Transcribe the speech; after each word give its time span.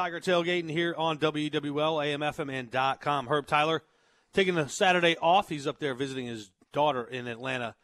Tiger 0.00 0.18
Tailgating 0.18 0.70
here 0.70 0.94
on 0.96 1.18
WWL, 1.18 1.52
AMFM, 1.52 2.50
and 2.50 3.00
.com. 3.02 3.26
Herb 3.26 3.46
Tyler 3.46 3.82
taking 4.32 4.54
the 4.54 4.66
Saturday 4.66 5.14
off. 5.20 5.50
He's 5.50 5.66
up 5.66 5.78
there 5.78 5.92
visiting 5.92 6.24
his 6.24 6.50
daughter 6.72 7.04
in 7.04 7.26
Atlanta, 7.26 7.74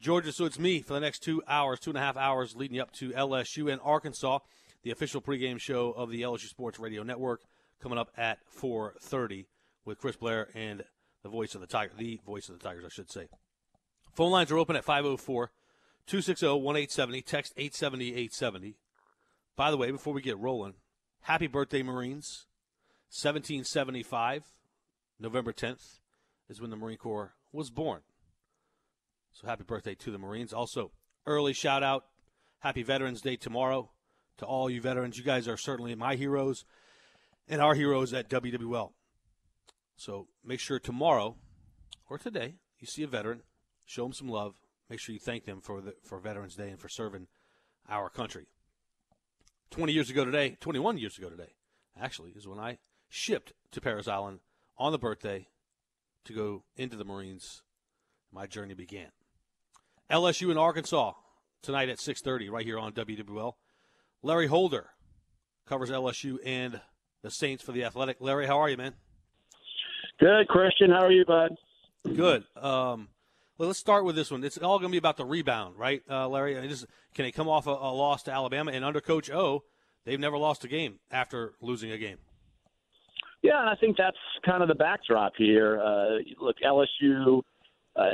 Georgia. 0.00 0.32
So 0.32 0.46
it's 0.46 0.58
me 0.58 0.80
for 0.80 0.94
the 0.94 1.00
next 1.00 1.22
two 1.22 1.42
hours, 1.46 1.78
two 1.78 1.90
and 1.90 1.98
a 1.98 2.00
half 2.00 2.16
hours 2.16 2.56
leading 2.56 2.80
up 2.80 2.92
to 2.92 3.10
LSU 3.10 3.70
and 3.70 3.78
Arkansas, 3.84 4.38
the 4.84 4.90
official 4.90 5.20
pregame 5.20 5.60
show 5.60 5.92
of 5.92 6.08
the 6.08 6.22
LSU 6.22 6.46
Sports 6.46 6.78
Radio 6.78 7.02
Network, 7.02 7.42
coming 7.82 7.98
up 7.98 8.10
at 8.16 8.38
4.30 8.58 9.44
with 9.84 9.98
Chris 9.98 10.16
Blair 10.16 10.48
and 10.54 10.82
the 11.22 11.28
voice 11.28 11.54
of 11.54 11.60
the 11.60 11.66
Tiger, 11.66 11.92
the 11.94 12.18
voice 12.24 12.48
of 12.48 12.58
the 12.58 12.64
Tigers, 12.64 12.86
I 12.86 12.88
should 12.88 13.10
say. 13.10 13.28
Phone 14.14 14.30
lines 14.30 14.50
are 14.50 14.56
open 14.56 14.76
at 14.76 14.84
504 14.86 15.50
260 16.06 16.46
1870. 16.46 17.20
Text 17.20 17.52
870 17.54 18.08
870. 18.12 18.76
By 19.56 19.70
the 19.70 19.76
way, 19.76 19.90
before 19.90 20.14
we 20.14 20.22
get 20.22 20.38
rolling, 20.38 20.72
happy 21.26 21.48
birthday, 21.48 21.82
Marines. 21.82 22.46
1775, 23.08 24.44
November 25.18 25.52
10th, 25.52 25.98
is 26.48 26.60
when 26.60 26.70
the 26.70 26.76
Marine 26.76 26.98
Corps 26.98 27.34
was 27.52 27.70
born. 27.70 28.00
So 29.32 29.46
happy 29.46 29.64
birthday 29.64 29.94
to 29.96 30.10
the 30.10 30.18
Marines. 30.18 30.52
Also, 30.52 30.92
early 31.26 31.52
shout 31.52 31.82
out. 31.82 32.04
Happy 32.60 32.82
Veterans 32.82 33.20
Day 33.20 33.36
tomorrow 33.36 33.90
to 34.38 34.44
all 34.44 34.70
you 34.70 34.80
veterans. 34.80 35.18
You 35.18 35.24
guys 35.24 35.46
are 35.46 35.56
certainly 35.56 35.94
my 35.94 36.14
heroes 36.16 36.64
and 37.48 37.60
our 37.60 37.74
heroes 37.74 38.12
at 38.12 38.28
WWL. 38.28 38.92
So 39.96 40.28
make 40.44 40.60
sure 40.60 40.78
tomorrow 40.78 41.36
or 42.08 42.18
today 42.18 42.54
you 42.78 42.86
see 42.86 43.02
a 43.02 43.08
veteran, 43.08 43.42
show 43.84 44.04
them 44.04 44.12
some 44.12 44.28
love. 44.28 44.54
Make 44.88 45.00
sure 45.00 45.12
you 45.12 45.20
thank 45.20 45.44
them 45.44 45.60
for 45.60 45.80
the, 45.80 45.94
for 46.02 46.18
Veterans 46.18 46.56
Day 46.56 46.70
and 46.70 46.80
for 46.80 46.88
serving 46.88 47.26
our 47.88 48.08
country. 48.10 48.46
20 49.70 49.92
years 49.92 50.10
ago 50.10 50.24
today, 50.24 50.56
21 50.60 50.98
years 50.98 51.18
ago 51.18 51.28
today, 51.28 51.54
actually, 52.00 52.30
is 52.30 52.46
when 52.46 52.58
I 52.58 52.78
shipped 53.08 53.52
to 53.72 53.80
Parris 53.80 54.08
Island 54.08 54.40
on 54.78 54.92
the 54.92 54.98
birthday 54.98 55.48
to 56.24 56.32
go 56.32 56.64
into 56.76 56.96
the 56.96 57.04
Marines. 57.04 57.62
My 58.32 58.46
journey 58.46 58.74
began. 58.74 59.08
LSU 60.10 60.50
in 60.50 60.58
Arkansas 60.58 61.12
tonight 61.62 61.88
at 61.88 61.98
6:30 61.98 62.50
right 62.50 62.64
here 62.64 62.78
on 62.78 62.92
WWL. 62.92 63.54
Larry 64.22 64.46
Holder 64.46 64.90
covers 65.66 65.90
LSU 65.90 66.38
and 66.44 66.80
the 67.22 67.30
Saints 67.30 67.62
for 67.62 67.72
the 67.72 67.84
Athletic. 67.84 68.18
Larry, 68.20 68.46
how 68.46 68.58
are 68.58 68.68
you, 68.68 68.76
man? 68.76 68.94
Good, 70.18 70.48
Christian. 70.48 70.90
How 70.90 71.04
are 71.04 71.12
you, 71.12 71.24
bud? 71.24 71.56
Good. 72.04 72.44
Um, 72.56 73.08
well, 73.58 73.68
let's 73.68 73.78
start 73.78 74.04
with 74.04 74.16
this 74.16 74.30
one. 74.30 74.44
It's 74.44 74.58
all 74.58 74.78
going 74.78 74.90
to 74.90 74.94
be 74.94 74.98
about 74.98 75.16
the 75.16 75.24
rebound, 75.24 75.78
right, 75.78 76.02
uh, 76.10 76.28
Larry? 76.28 76.58
I 76.58 76.66
just, 76.66 76.86
can 77.14 77.24
they 77.24 77.32
come 77.32 77.48
off 77.48 77.66
a, 77.66 77.70
a, 77.70 77.92
loss 77.92 78.22
to 78.24 78.32
Alabama? 78.32 78.72
And 78.72 78.84
under 78.84 79.00
Coach 79.00 79.30
O, 79.30 79.64
they've 80.04 80.20
never 80.20 80.36
lost 80.36 80.64
a 80.64 80.68
game 80.68 80.98
after 81.10 81.54
losing 81.60 81.90
a 81.90 81.98
game. 81.98 82.18
Yeah, 83.42 83.60
and 83.60 83.68
I 83.68 83.74
think 83.76 83.96
that's 83.96 84.16
kind 84.44 84.62
of 84.62 84.68
the 84.68 84.74
backdrop 84.74 85.34
here. 85.36 85.80
Uh, 85.80 86.18
look, 86.40 86.56
LSU, 86.64 87.42
uh, 87.94 88.04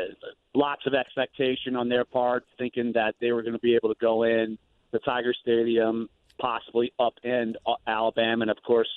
lots 0.55 0.83
of 0.87 0.95
expectation 0.95 1.75
on 1.75 1.89
their 1.89 2.05
part, 2.05 2.45
thinking 2.59 2.93
that 2.95 3.15
they 3.20 3.33
were 3.33 3.43
going 3.43 3.55
to 3.55 3.61
be 3.61 3.75
able 3.75 3.89
to 3.89 3.98
go 4.01 4.25
in 4.25 4.59
the 4.93 4.98
Tiger 5.01 5.35
Stadium, 5.41 6.09
possibly 6.39 6.93
upend 7.01 7.55
Alabama, 7.87 8.43
and 8.43 8.51
of 8.51 8.59
course, 8.63 8.89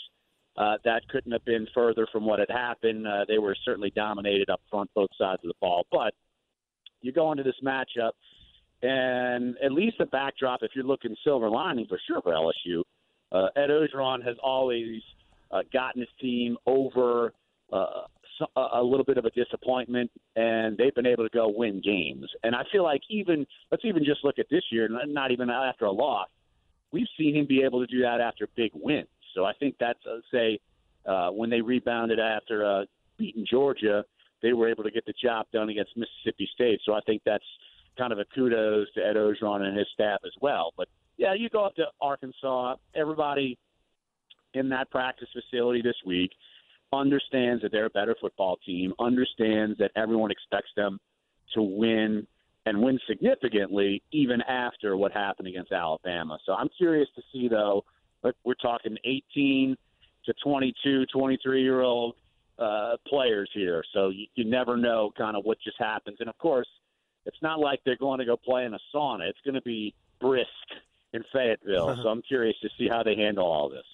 uh, 0.58 0.78
that 0.86 1.08
couldn't 1.10 1.32
have 1.32 1.44
been 1.44 1.68
further 1.74 2.08
from 2.12 2.26
what 2.26 2.40
had 2.40 2.50
happened. 2.50 3.08
Uh, 3.08 3.26
they 3.28 3.38
were 3.38 3.56
certainly 3.66 3.92
dominated 3.96 4.50
up 4.50 4.62
front, 4.70 4.90
both 4.94 5.10
sides 5.18 5.42
of 5.44 5.48
the 5.48 5.56
ball. 5.60 5.86
But 5.92 6.14
you 7.06 7.12
go 7.12 7.32
into 7.32 7.44
this 7.44 7.56
matchup, 7.64 8.12
and 8.82 9.56
at 9.64 9.72
least 9.72 9.98
the 10.00 10.06
backdrop, 10.06 10.62
if 10.64 10.72
you're 10.76 10.86
looking 10.86 11.16
silver 11.24 11.50
lining 11.50 11.86
for 11.88 12.00
sure 12.08 12.22
for 12.22 12.34
LSU, 12.34 12.82
uh, 13.32 13.48
Ed 13.56 13.70
Orgeron 13.70 14.24
has 14.26 14.36
always 14.44 15.02
uh, 15.52 15.62
gotten 15.72 16.02
his 16.02 16.10
team 16.20 16.58
over 16.66 17.34
uh, 17.72 18.02
a 18.58 18.84
little 18.84 19.06
bit 19.06 19.18
of 19.18 19.26
a 19.26 19.30
disappointment, 19.32 20.12
and 20.36 20.78
they've 20.78 20.94
been 20.94 21.06
able 21.06 21.24
to 21.24 21.34
go 21.34 21.48
win 21.48 21.82
games. 21.84 22.28
And 22.44 22.54
I 22.56 22.64
feel 22.72 22.84
like 22.84 23.02
even 23.10 23.46
let's 23.72 23.86
even 23.86 24.04
just 24.04 24.24
look 24.24 24.40
at 24.40 24.48
this 24.50 24.64
year, 24.72 24.90
not 25.08 25.32
even 25.32 25.50
after 25.50 25.86
a 25.86 25.92
loss, 25.92 26.28
we've 26.92 27.08
seen 27.18 27.36
him 27.36 27.46
be 27.48 27.64
able 27.64 27.86
to 27.86 27.88
do 27.88 28.02
that 28.02 28.20
after 28.22 28.48
big 28.56 28.72
wins. 28.74 29.08
So 29.34 29.46
I 29.46 29.54
think 29.54 29.76
that's 29.80 30.00
uh, 30.06 30.20
say 30.32 30.60
uh, 31.06 31.30
when 31.30 31.50
they 31.50 31.62
rebounded 31.62 32.20
after 32.20 32.66
uh, 32.66 32.86
beating 33.18 33.46
Georgia, 33.50 34.04
they 34.42 34.54
were 34.54 34.70
able 34.70 34.84
to 34.84 34.92
get 34.92 35.06
the 35.06 35.14
job 35.22 35.46
done 35.54 35.70
against 35.70 35.92
Mississippi 35.96 36.50
State. 36.54 36.80
So 36.86 36.94
I 36.94 37.00
think 37.06 37.22
that's 37.26 37.44
kind 37.98 38.12
of 38.12 38.20
a 38.20 38.26
kudos 38.36 38.88
to 38.94 39.06
Ed 39.06 39.16
Orgeron 39.16 39.62
and 39.62 39.78
his 39.78 39.88
staff 39.94 40.20
as 40.26 40.34
well. 40.42 40.74
But 40.78 40.88
yeah, 41.18 41.34
you 41.34 41.50
go 41.50 41.66
up 41.66 41.76
to 41.76 41.86
Arkansas. 42.02 42.76
Everybody 42.94 43.58
in 44.54 44.70
that 44.70 44.90
practice 44.92 45.30
facility 45.34 45.82
this 45.82 45.96
week 46.06 46.32
understands 46.94 47.62
that 47.62 47.72
they're 47.72 47.86
a 47.86 47.92
better 47.92 48.16
football 48.20 48.58
team. 48.66 48.94
Understands 49.00 49.78
that 49.80 49.92
everyone 49.96 50.32
expects 50.32 50.70
them 50.76 51.00
to 51.54 51.62
win 51.62 52.28
and 52.66 52.82
win 52.82 53.00
significantly 53.08 54.02
even 54.12 54.42
after 54.42 54.98
what 54.98 55.12
happened 55.12 55.48
against 55.48 55.72
Alabama. 55.72 56.38
So 56.46 56.54
I'm 56.54 56.70
curious 56.78 57.08
to 57.16 57.22
see 57.32 57.48
though 57.48 57.86
we're 58.44 58.56
talking 58.56 58.98
18 59.06 59.78
to 60.26 60.34
22, 60.44 61.06
23 61.14 61.62
year 61.62 61.82
old 61.82 62.16
uh, 62.58 62.96
players 63.08 63.50
here. 63.54 63.84
So 63.94 64.10
you, 64.10 64.26
you 64.36 64.46
never 64.46 64.78
know 64.78 65.12
kind 65.18 65.36
of 65.36 65.44
what 65.44 65.58
just 65.64 65.78
happens. 65.80 66.18
And 66.20 66.30
of 66.30 66.38
course, 66.38 66.68
it's 67.26 67.42
not 67.42 67.60
like 67.60 67.82
they're 67.86 67.98
going 67.98 68.20
to 68.20 68.26
go 68.26 68.38
play 68.38 68.66
in 68.66 68.74
a 68.74 68.80
sauna. 68.94 69.28
It's 69.30 69.40
going 69.44 69.56
to 69.56 69.62
be 69.62 69.94
brisk 70.20 70.48
in 71.14 71.24
Fayetteville. 71.34 71.96
so 72.02 72.10
I'm 72.10 72.22
curious 72.22 72.56
to 72.62 72.70
see 72.78 72.88
how 72.88 73.04
they 73.04 73.16
handle 73.16 73.46
all 73.46 73.70
this. 73.70 73.86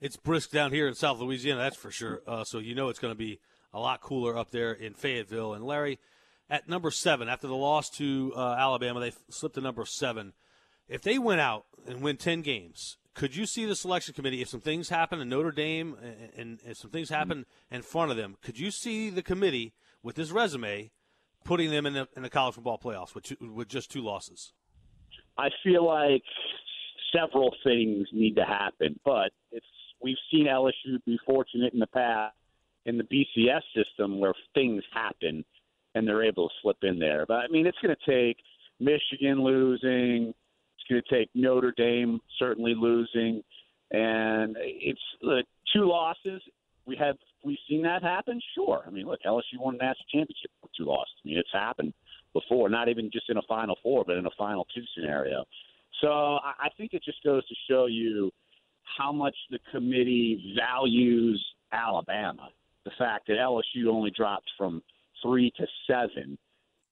It's 0.00 0.16
brisk 0.16 0.50
down 0.50 0.72
here 0.72 0.88
in 0.88 0.94
South 0.94 1.20
Louisiana, 1.20 1.60
that's 1.60 1.76
for 1.76 1.90
sure. 1.90 2.22
Uh, 2.26 2.44
so 2.44 2.58
you 2.58 2.74
know 2.74 2.88
it's 2.88 2.98
going 2.98 3.12
to 3.12 3.18
be 3.18 3.38
a 3.72 3.78
lot 3.78 4.00
cooler 4.00 4.36
up 4.36 4.50
there 4.50 4.72
in 4.72 4.94
Fayetteville. 4.94 5.52
And 5.52 5.64
Larry, 5.64 5.98
at 6.48 6.68
number 6.68 6.90
seven, 6.90 7.28
after 7.28 7.46
the 7.46 7.56
loss 7.56 7.90
to 7.90 8.32
uh, 8.34 8.56
Alabama, 8.58 9.00
they 9.00 9.12
slipped 9.28 9.56
to 9.56 9.60
number 9.60 9.84
seven. 9.84 10.32
If 10.88 11.02
they 11.02 11.18
went 11.18 11.40
out 11.40 11.66
and 11.86 12.00
win 12.00 12.16
10 12.16 12.40
games, 12.42 12.96
could 13.20 13.36
you 13.36 13.44
see 13.44 13.66
the 13.66 13.76
selection 13.76 14.14
committee 14.14 14.40
if 14.40 14.48
some 14.48 14.62
things 14.62 14.88
happen 14.88 15.20
in 15.20 15.28
Notre 15.28 15.52
Dame 15.52 15.94
and, 16.02 16.30
and, 16.38 16.60
and 16.64 16.74
some 16.74 16.90
things 16.90 17.10
happen 17.10 17.40
mm-hmm. 17.40 17.74
in 17.74 17.82
front 17.82 18.10
of 18.10 18.16
them? 18.16 18.38
Could 18.42 18.58
you 18.58 18.70
see 18.70 19.10
the 19.10 19.20
committee 19.20 19.74
with 20.02 20.16
this 20.16 20.30
resume 20.30 20.90
putting 21.44 21.70
them 21.70 21.84
in 21.84 21.92
the, 21.92 22.08
in 22.16 22.22
the 22.22 22.30
college 22.30 22.54
football 22.54 22.78
playoffs 22.78 23.14
with 23.14 23.24
two, 23.24 23.36
with 23.54 23.68
just 23.68 23.90
two 23.90 24.00
losses? 24.00 24.54
I 25.36 25.50
feel 25.62 25.84
like 25.84 26.22
several 27.14 27.54
things 27.62 28.08
need 28.10 28.36
to 28.36 28.44
happen, 28.46 28.98
but 29.04 29.32
it's 29.52 29.66
we've 30.02 30.16
seen 30.32 30.46
LSU 30.46 30.96
be 31.04 31.18
fortunate 31.26 31.74
in 31.74 31.78
the 31.78 31.88
past 31.88 32.34
in 32.86 32.96
the 32.96 33.04
BCS 33.04 33.60
system 33.76 34.18
where 34.18 34.32
things 34.54 34.82
happen 34.94 35.44
and 35.94 36.08
they're 36.08 36.24
able 36.24 36.48
to 36.48 36.54
slip 36.62 36.78
in 36.80 36.98
there. 36.98 37.26
But 37.28 37.34
I 37.34 37.48
mean, 37.48 37.66
it's 37.66 37.76
going 37.82 37.94
to 37.94 38.10
take 38.10 38.38
Michigan 38.78 39.44
losing, 39.44 40.32
going 40.90 41.02
to 41.08 41.18
take 41.18 41.30
Notre 41.34 41.72
Dame 41.76 42.20
certainly 42.38 42.74
losing, 42.76 43.42
and 43.90 44.56
it's 44.60 45.00
look, 45.22 45.46
two 45.74 45.86
losses. 45.86 46.42
We 46.86 46.96
have 46.96 47.16
we've 47.44 47.58
seen 47.68 47.82
that 47.82 48.02
happen. 48.02 48.40
Sure, 48.54 48.82
I 48.86 48.90
mean, 48.90 49.06
look, 49.06 49.20
LSU 49.26 49.58
won 49.58 49.74
a 49.74 49.78
national 49.78 50.06
championship 50.12 50.50
with 50.62 50.72
two 50.76 50.84
losses. 50.84 51.14
I 51.24 51.28
mean, 51.28 51.38
it's 51.38 51.52
happened 51.52 51.92
before, 52.32 52.68
not 52.68 52.88
even 52.88 53.10
just 53.12 53.28
in 53.30 53.36
a 53.36 53.42
Final 53.42 53.76
Four, 53.82 54.04
but 54.04 54.16
in 54.16 54.26
a 54.26 54.30
Final 54.36 54.66
Two 54.74 54.82
scenario. 54.94 55.44
So 56.00 56.08
I 56.08 56.68
think 56.76 56.94
it 56.94 57.02
just 57.04 57.22
goes 57.22 57.46
to 57.46 57.54
show 57.68 57.86
you 57.86 58.30
how 58.98 59.12
much 59.12 59.36
the 59.50 59.58
committee 59.70 60.54
values 60.58 61.44
Alabama. 61.72 62.48
The 62.84 62.90
fact 62.98 63.26
that 63.26 63.34
LSU 63.34 63.88
only 63.88 64.10
dropped 64.10 64.50
from 64.56 64.82
three 65.22 65.52
to 65.58 65.66
seven, 65.86 66.38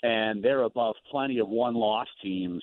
and 0.03 0.43
they're 0.43 0.63
above 0.63 0.95
plenty 1.11 1.39
of 1.39 1.49
one-loss 1.49 2.09
teams 2.23 2.63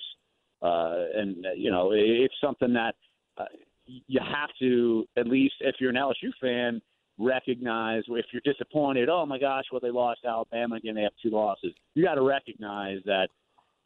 uh, 0.62 0.94
and 1.14 1.46
uh, 1.46 1.52
you 1.56 1.70
know 1.70 1.92
it's 1.92 2.34
something 2.42 2.72
that 2.72 2.94
uh, 3.38 3.44
you 3.86 4.20
have 4.20 4.50
to 4.60 5.06
at 5.16 5.26
least 5.26 5.54
if 5.60 5.76
you're 5.78 5.90
an 5.90 5.96
LSU 5.96 6.30
fan 6.40 6.80
recognize 7.18 8.02
if 8.08 8.26
you're 8.32 8.42
disappointed. 8.44 9.08
Oh 9.08 9.24
my 9.26 9.38
gosh, 9.38 9.64
well 9.72 9.80
they 9.80 9.90
lost 9.90 10.20
Alabama 10.26 10.76
again. 10.76 10.94
They 10.94 11.02
have 11.02 11.12
two 11.22 11.30
losses. 11.30 11.72
You 11.94 12.04
got 12.04 12.14
to 12.14 12.22
recognize 12.22 12.98
that 13.04 13.28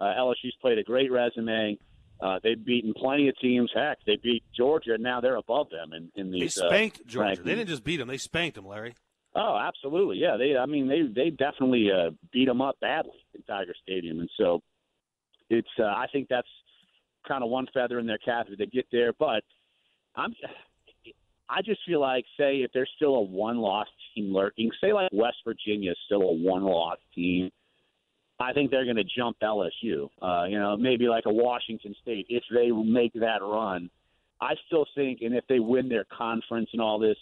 uh, 0.00 0.04
LSU's 0.18 0.56
played 0.60 0.78
a 0.78 0.82
great 0.82 1.12
resume. 1.12 1.78
Uh, 2.20 2.38
they've 2.42 2.62
beaten 2.62 2.92
plenty 2.94 3.28
of 3.28 3.38
teams. 3.38 3.70
Heck, 3.74 3.98
they 4.06 4.18
beat 4.22 4.42
Georgia, 4.54 4.94
and 4.94 5.02
now 5.02 5.20
they're 5.20 5.36
above 5.36 5.68
them 5.70 5.92
in, 5.94 6.10
in 6.16 6.30
these. 6.30 6.54
They 6.54 6.66
spanked 6.66 7.00
uh, 7.00 7.04
Georgia. 7.06 7.42
They 7.42 7.54
didn't 7.54 7.68
just 7.68 7.84
beat 7.84 7.96
them; 7.96 8.08
they 8.08 8.18
spanked 8.18 8.56
them, 8.56 8.66
Larry. 8.66 8.94
Oh, 9.34 9.56
absolutely. 9.56 10.18
Yeah, 10.18 10.36
they. 10.36 10.56
I 10.56 10.66
mean, 10.66 10.86
they 10.88 11.02
they 11.02 11.30
definitely 11.30 11.88
uh, 11.90 12.10
beat 12.32 12.46
them 12.46 12.60
up 12.60 12.78
badly 12.80 13.24
in 13.34 13.42
Tiger 13.42 13.74
Stadium, 13.82 14.20
and 14.20 14.30
so 14.36 14.60
it's. 15.50 15.68
Uh, 15.78 15.84
I 15.84 16.06
think 16.12 16.28
that's 16.28 16.48
kind 17.26 17.44
of 17.44 17.50
one 17.50 17.66
feather 17.74 17.98
in 17.98 18.06
their 18.06 18.18
cap 18.18 18.46
if 18.48 18.58
they 18.58 18.66
get 18.66 18.86
there. 18.90 19.12
But 19.12 19.42
I'm, 20.16 20.34
I 21.48 21.62
just 21.62 21.80
feel 21.84 22.00
like, 22.00 22.24
say, 22.38 22.58
if 22.58 22.70
there's 22.72 22.90
still 22.94 23.16
a 23.16 23.22
one-loss 23.22 23.88
team 24.14 24.32
lurking, 24.32 24.70
say 24.80 24.92
like 24.92 25.10
West 25.12 25.38
Virginia 25.44 25.90
is 25.90 25.98
still 26.06 26.22
a 26.22 26.32
one-loss 26.32 26.98
team, 27.12 27.50
I 28.38 28.52
think 28.52 28.70
they're 28.70 28.84
going 28.84 28.96
to 28.96 29.04
jump 29.04 29.36
LSU. 29.42 30.08
Uh, 30.22 30.44
you 30.44 30.58
know, 30.58 30.76
maybe 30.76 31.08
like 31.08 31.24
a 31.26 31.32
Washington 31.32 31.94
State 32.00 32.26
if 32.28 32.44
they 32.54 32.70
make 32.70 33.12
that 33.14 33.42
run. 33.42 33.90
I 34.40 34.54
still 34.66 34.86
think, 34.94 35.20
and 35.20 35.34
if 35.34 35.44
they 35.48 35.58
win 35.58 35.88
their 35.88 36.06
conference 36.16 36.70
and 36.72 36.80
all 36.80 36.98
this, 36.98 37.18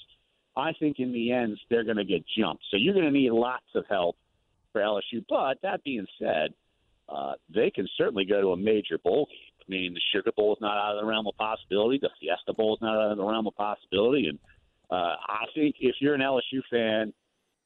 I 0.56 0.72
think 0.78 0.98
in 0.98 1.12
the 1.12 1.32
end 1.32 1.58
they're 1.70 1.84
going 1.84 1.96
to 1.96 2.04
get 2.04 2.22
jumped. 2.38 2.62
So 2.70 2.76
you're 2.76 2.94
going 2.94 3.06
to 3.06 3.10
need 3.10 3.32
lots 3.32 3.66
of 3.74 3.84
help 3.88 4.16
for 4.72 4.80
LSU. 4.80 5.24
But 5.28 5.58
that 5.62 5.82
being 5.82 6.06
said, 6.20 6.54
uh, 7.08 7.32
they 7.54 7.70
can 7.70 7.88
certainly 7.96 8.24
go 8.24 8.40
to 8.40 8.48
a 8.48 8.56
major 8.56 8.98
bowl 8.98 9.26
game. 9.26 9.52
I 9.60 9.70
mean, 9.70 9.94
the 9.94 10.00
Sugar 10.14 10.32
Bowl 10.36 10.54
is 10.54 10.60
not 10.60 10.78
out 10.78 10.96
of 10.96 11.02
the 11.02 11.06
realm 11.06 11.26
of 11.26 11.36
possibility. 11.36 11.98
The 12.00 12.10
Fiesta 12.20 12.54
Bowl 12.54 12.74
is 12.74 12.82
not 12.82 12.96
out 12.96 13.12
of 13.12 13.18
the 13.18 13.24
realm 13.24 13.46
of 13.46 13.54
possibility. 13.54 14.28
And 14.28 14.38
uh, 14.90 15.16
I 15.28 15.44
think 15.54 15.76
if 15.80 15.96
you're 16.00 16.14
an 16.14 16.22
LSU 16.22 16.60
fan 16.70 17.12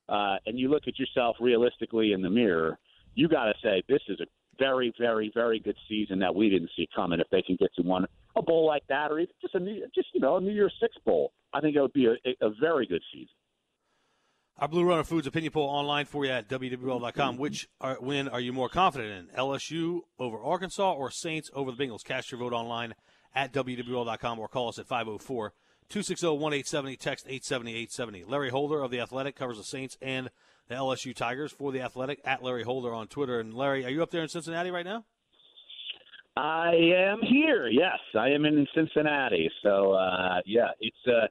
uh, 0.09 0.37
and 0.47 0.59
you 0.59 0.69
look 0.69 0.85
at 0.89 0.99
yourself 0.99 1.37
realistically 1.41 2.13
in 2.13 2.23
the 2.23 2.31
mirror, 2.31 2.79
you 3.15 3.29
got 3.29 3.45
to 3.45 3.55
say 3.63 3.83
this 3.89 4.03
is 4.09 4.21
a 4.21 4.27
very, 4.59 4.93
very, 4.99 5.31
very 5.35 5.61
good 5.61 5.77
season 5.89 6.19
that 6.19 6.35
we 6.35 6.51
didn't 6.51 6.71
see 6.77 6.89
coming. 6.95 7.21
If 7.21 7.29
they 7.31 7.43
can 7.43 7.57
get 7.57 7.73
to 7.77 7.83
one 7.83 8.07
a 8.37 8.43
bowl 8.43 8.67
like 8.67 8.83
that, 8.89 9.11
or 9.11 9.19
even 9.19 9.35
just 9.41 9.55
a 9.55 9.61
new, 9.61 9.85
just 9.95 10.09
you 10.15 10.21
know 10.21 10.37
a 10.37 10.41
New 10.41 10.53
Year's 10.53 10.75
Six 10.81 10.95
bowl, 11.05 11.33
I 11.53 11.61
think 11.61 11.77
it 11.77 11.81
would 11.81 11.93
be 11.93 12.07
a, 12.07 12.47
a 12.47 12.51
very 12.61 12.87
good 12.87 13.03
season. 13.13 13.35
Our 14.59 14.69
Blue 14.69 14.85
Runner 14.85 15.03
Foods 15.03 15.27
opinion 15.27 15.53
poll 15.53 15.69
online 15.69 16.07
for 16.07 16.25
you 16.25 16.31
at 16.31 16.49
wwl.com. 16.49 17.37
Which 17.37 17.69
are, 17.81 17.97
win 18.01 18.29
are 18.29 18.41
you 18.41 18.53
more 18.53 18.69
confident 18.69 19.11
in? 19.31 19.37
LSU 19.37 20.01
over 20.19 20.39
Arkansas 20.39 20.93
or 20.93 21.11
Saints 21.11 21.51
over 21.55 21.73
the 21.73 21.77
Bengals? 21.77 22.05
Cast 22.05 22.31
your 22.31 22.39
vote 22.39 22.53
online 22.53 22.95
at 23.35 23.53
wwl.com 23.53 24.39
or 24.39 24.49
call 24.49 24.69
us 24.69 24.79
at 24.79 24.87
504 24.87 25.55
260 25.89 26.27
1870. 26.27 26.97
Text 26.97 27.27
870 27.27 27.71
870. 27.73 28.25
Larry 28.25 28.51
Holder 28.51 28.83
of 28.83 28.91
The 28.91 29.01
Athletic 29.01 29.37
covers 29.37 29.57
the 29.57 29.65
Saints 29.65 29.97
and 30.01 30.31
the 30.69 30.75
LSU 30.75 31.15
Tigers 31.15 31.51
for 31.51 31.73
The 31.73 31.81
Athletic 31.81 32.21
at 32.25 32.43
Larry 32.43 32.63
Holder 32.63 32.95
on 32.95 33.09
Twitter. 33.09 33.41
And 33.41 33.55
Larry, 33.55 33.85
are 33.85 33.91
you 33.91 34.03
up 34.03 34.11
there 34.11 34.23
in 34.23 34.29
Cincinnati 34.29 34.71
right 34.71 34.87
now? 34.87 35.05
I 36.37 36.73
am 36.97 37.21
here. 37.21 37.69
Yes, 37.69 37.99
I 38.19 38.29
am 38.29 38.45
in 38.45 38.67
Cincinnati. 38.75 39.51
So 39.63 39.93
uh, 39.93 40.41
yeah, 40.47 40.69
it's 40.81 40.97
uh, 41.07 41.27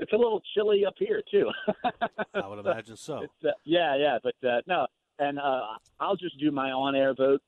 it's 0.00 0.12
a 0.12 0.16
little 0.16 0.42
chilly 0.54 0.84
up 0.84 0.94
here 0.98 1.22
too. 1.30 1.50
I 2.34 2.46
would 2.46 2.58
imagine 2.58 2.96
so. 2.96 3.26
Uh, 3.44 3.50
yeah, 3.64 3.96
yeah, 3.96 4.18
but 4.22 4.48
uh, 4.48 4.60
no, 4.66 4.86
and 5.18 5.38
uh, 5.38 5.62
I'll 6.00 6.16
just 6.16 6.38
do 6.38 6.50
my 6.50 6.70
on-air 6.70 7.14
vote 7.14 7.40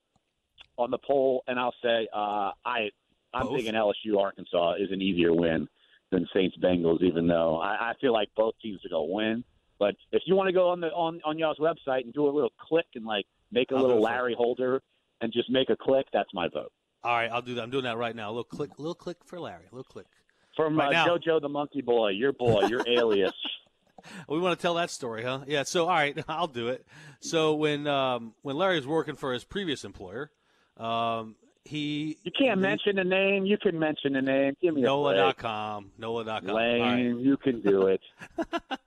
on 0.77 0.91
the 0.91 0.99
poll, 0.99 1.43
and 1.47 1.59
I'll 1.59 1.75
say 1.83 2.09
uh, 2.15 2.53
I 2.65 2.91
I'm 3.35 3.47
Both? 3.47 3.57
thinking 3.57 3.75
LSU 3.75 4.19
Arkansas 4.19 4.75
is 4.75 4.91
an 4.91 5.03
easier 5.03 5.35
win 5.35 5.69
than 6.11 6.27
Saints 6.33 6.57
Bengals, 6.63 7.03
even 7.03 7.27
though 7.27 7.59
I, 7.59 7.91
I 7.91 7.93
feel 8.01 8.13
like 8.13 8.29
both 8.37 8.55
teams 8.63 8.81
are 8.85 8.89
going 8.89 9.09
to 9.09 9.15
win. 9.15 9.45
But 9.79 9.95
if 10.13 10.23
you 10.27 10.35
want 10.37 10.49
to 10.49 10.53
go 10.53 10.71
on 10.71 10.81
the 10.81 10.89
on 10.89 11.21
on 11.25 11.39
y'all's 11.39 11.59
website 11.59 12.05
and 12.05 12.13
do 12.15 12.27
a 12.27 12.31
little 12.31 12.53
click 12.59 12.87
and 12.95 13.05
like 13.05 13.27
make 13.53 13.71
a 13.73 13.75
I'll 13.75 13.83
little 13.83 13.99
it. 13.99 14.03
Larry 14.09 14.35
Holder 14.37 14.81
and 15.21 15.33
just 15.33 15.51
make 15.51 15.69
a 15.69 15.77
click, 15.77 16.07
that's 16.13 16.33
my 16.33 16.49
vote. 16.49 16.73
All 17.05 17.13
right, 17.15 17.31
I'll 17.31 17.43
do 17.43 17.55
that. 17.55 17.63
I'm 17.63 17.71
doing 17.71 17.85
that 17.85 17.99
right 17.99 18.17
now. 18.17 18.29
A 18.29 18.33
little 18.33 18.45
click, 18.45 18.79
little 18.79 18.95
click 18.95 19.19
for 19.25 19.39
Larry. 19.39 19.65
A 19.71 19.75
little 19.75 19.85
click. 19.85 20.07
From 20.57 20.79
Right 20.79 20.95
uh. 20.95 21.07
JoJo 21.07 21.43
the 21.43 21.49
Monkey 21.49 21.83
Boy, 21.83 22.11
your 22.11 22.33
boy, 22.33 22.67
your 22.67 22.83
alias. 22.89 23.35
We 24.29 24.39
want 24.39 24.59
to 24.59 24.63
tell 24.63 24.75
that 24.75 24.91
story, 24.91 25.23
huh? 25.23 25.41
Yeah. 25.47 25.65
So, 25.65 25.85
all 25.85 25.95
right, 25.95 26.19
I'll 26.29 26.47
do 26.47 26.69
it. 26.69 26.87
So 27.21 27.55
when 27.55 27.87
um, 27.87 28.35
when 28.43 28.57
Larry 28.57 28.77
was 28.77 28.87
working 28.87 29.17
for 29.17 29.33
his 29.33 29.45
previous 29.45 29.85
employer, 29.85 30.31
um, 30.79 31.37
he 31.67 32.17
You 32.23 32.33
can't 32.33 32.59
he- 32.59 32.63
mention 32.63 32.97
the 32.97 33.05
name. 33.05 33.45
You 33.45 33.59
can 33.59 33.79
mention 33.79 34.13
the 34.15 34.23
name. 34.23 34.57
Give 34.63 34.75
me 34.75 34.83
a. 34.83 34.87
NOLA.com. 34.87 35.91
NOLA.com. 35.99 36.51
All 36.51 36.57
right. 36.57 36.79
Lame. 36.97 37.19
You 37.21 37.37
can 37.37 37.61
do 37.61 37.87
it. 37.89 38.01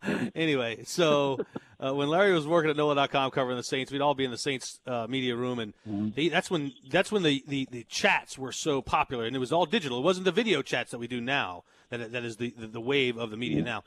anyway, 0.35 0.83
so 0.85 1.39
uh, 1.79 1.93
when 1.93 2.09
Larry 2.09 2.33
was 2.33 2.47
working 2.47 2.69
at 2.69 2.77
NOLA.com 2.77 3.31
covering 3.31 3.57
the 3.57 3.63
Saints, 3.63 3.91
we'd 3.91 4.01
all 4.01 4.15
be 4.15 4.25
in 4.25 4.31
the 4.31 4.37
Saints 4.37 4.79
uh, 4.87 5.07
media 5.07 5.35
room, 5.35 5.59
and 5.59 6.13
he, 6.15 6.29
that's 6.29 6.49
when 6.49 6.73
that's 6.89 7.11
when 7.11 7.23
the, 7.23 7.43
the, 7.47 7.67
the 7.71 7.83
chats 7.89 8.37
were 8.37 8.51
so 8.51 8.81
popular, 8.81 9.25
and 9.25 9.35
it 9.35 9.39
was 9.39 9.51
all 9.51 9.65
digital. 9.65 9.99
It 9.99 10.03
wasn't 10.03 10.25
the 10.25 10.31
video 10.31 10.61
chats 10.61 10.91
that 10.91 10.99
we 10.99 11.07
do 11.07 11.21
now. 11.21 11.63
That 11.89 12.11
that 12.11 12.23
is 12.23 12.37
the, 12.37 12.53
the, 12.57 12.67
the 12.67 12.81
wave 12.81 13.17
of 13.17 13.31
the 13.31 13.37
media 13.37 13.61
now. 13.63 13.83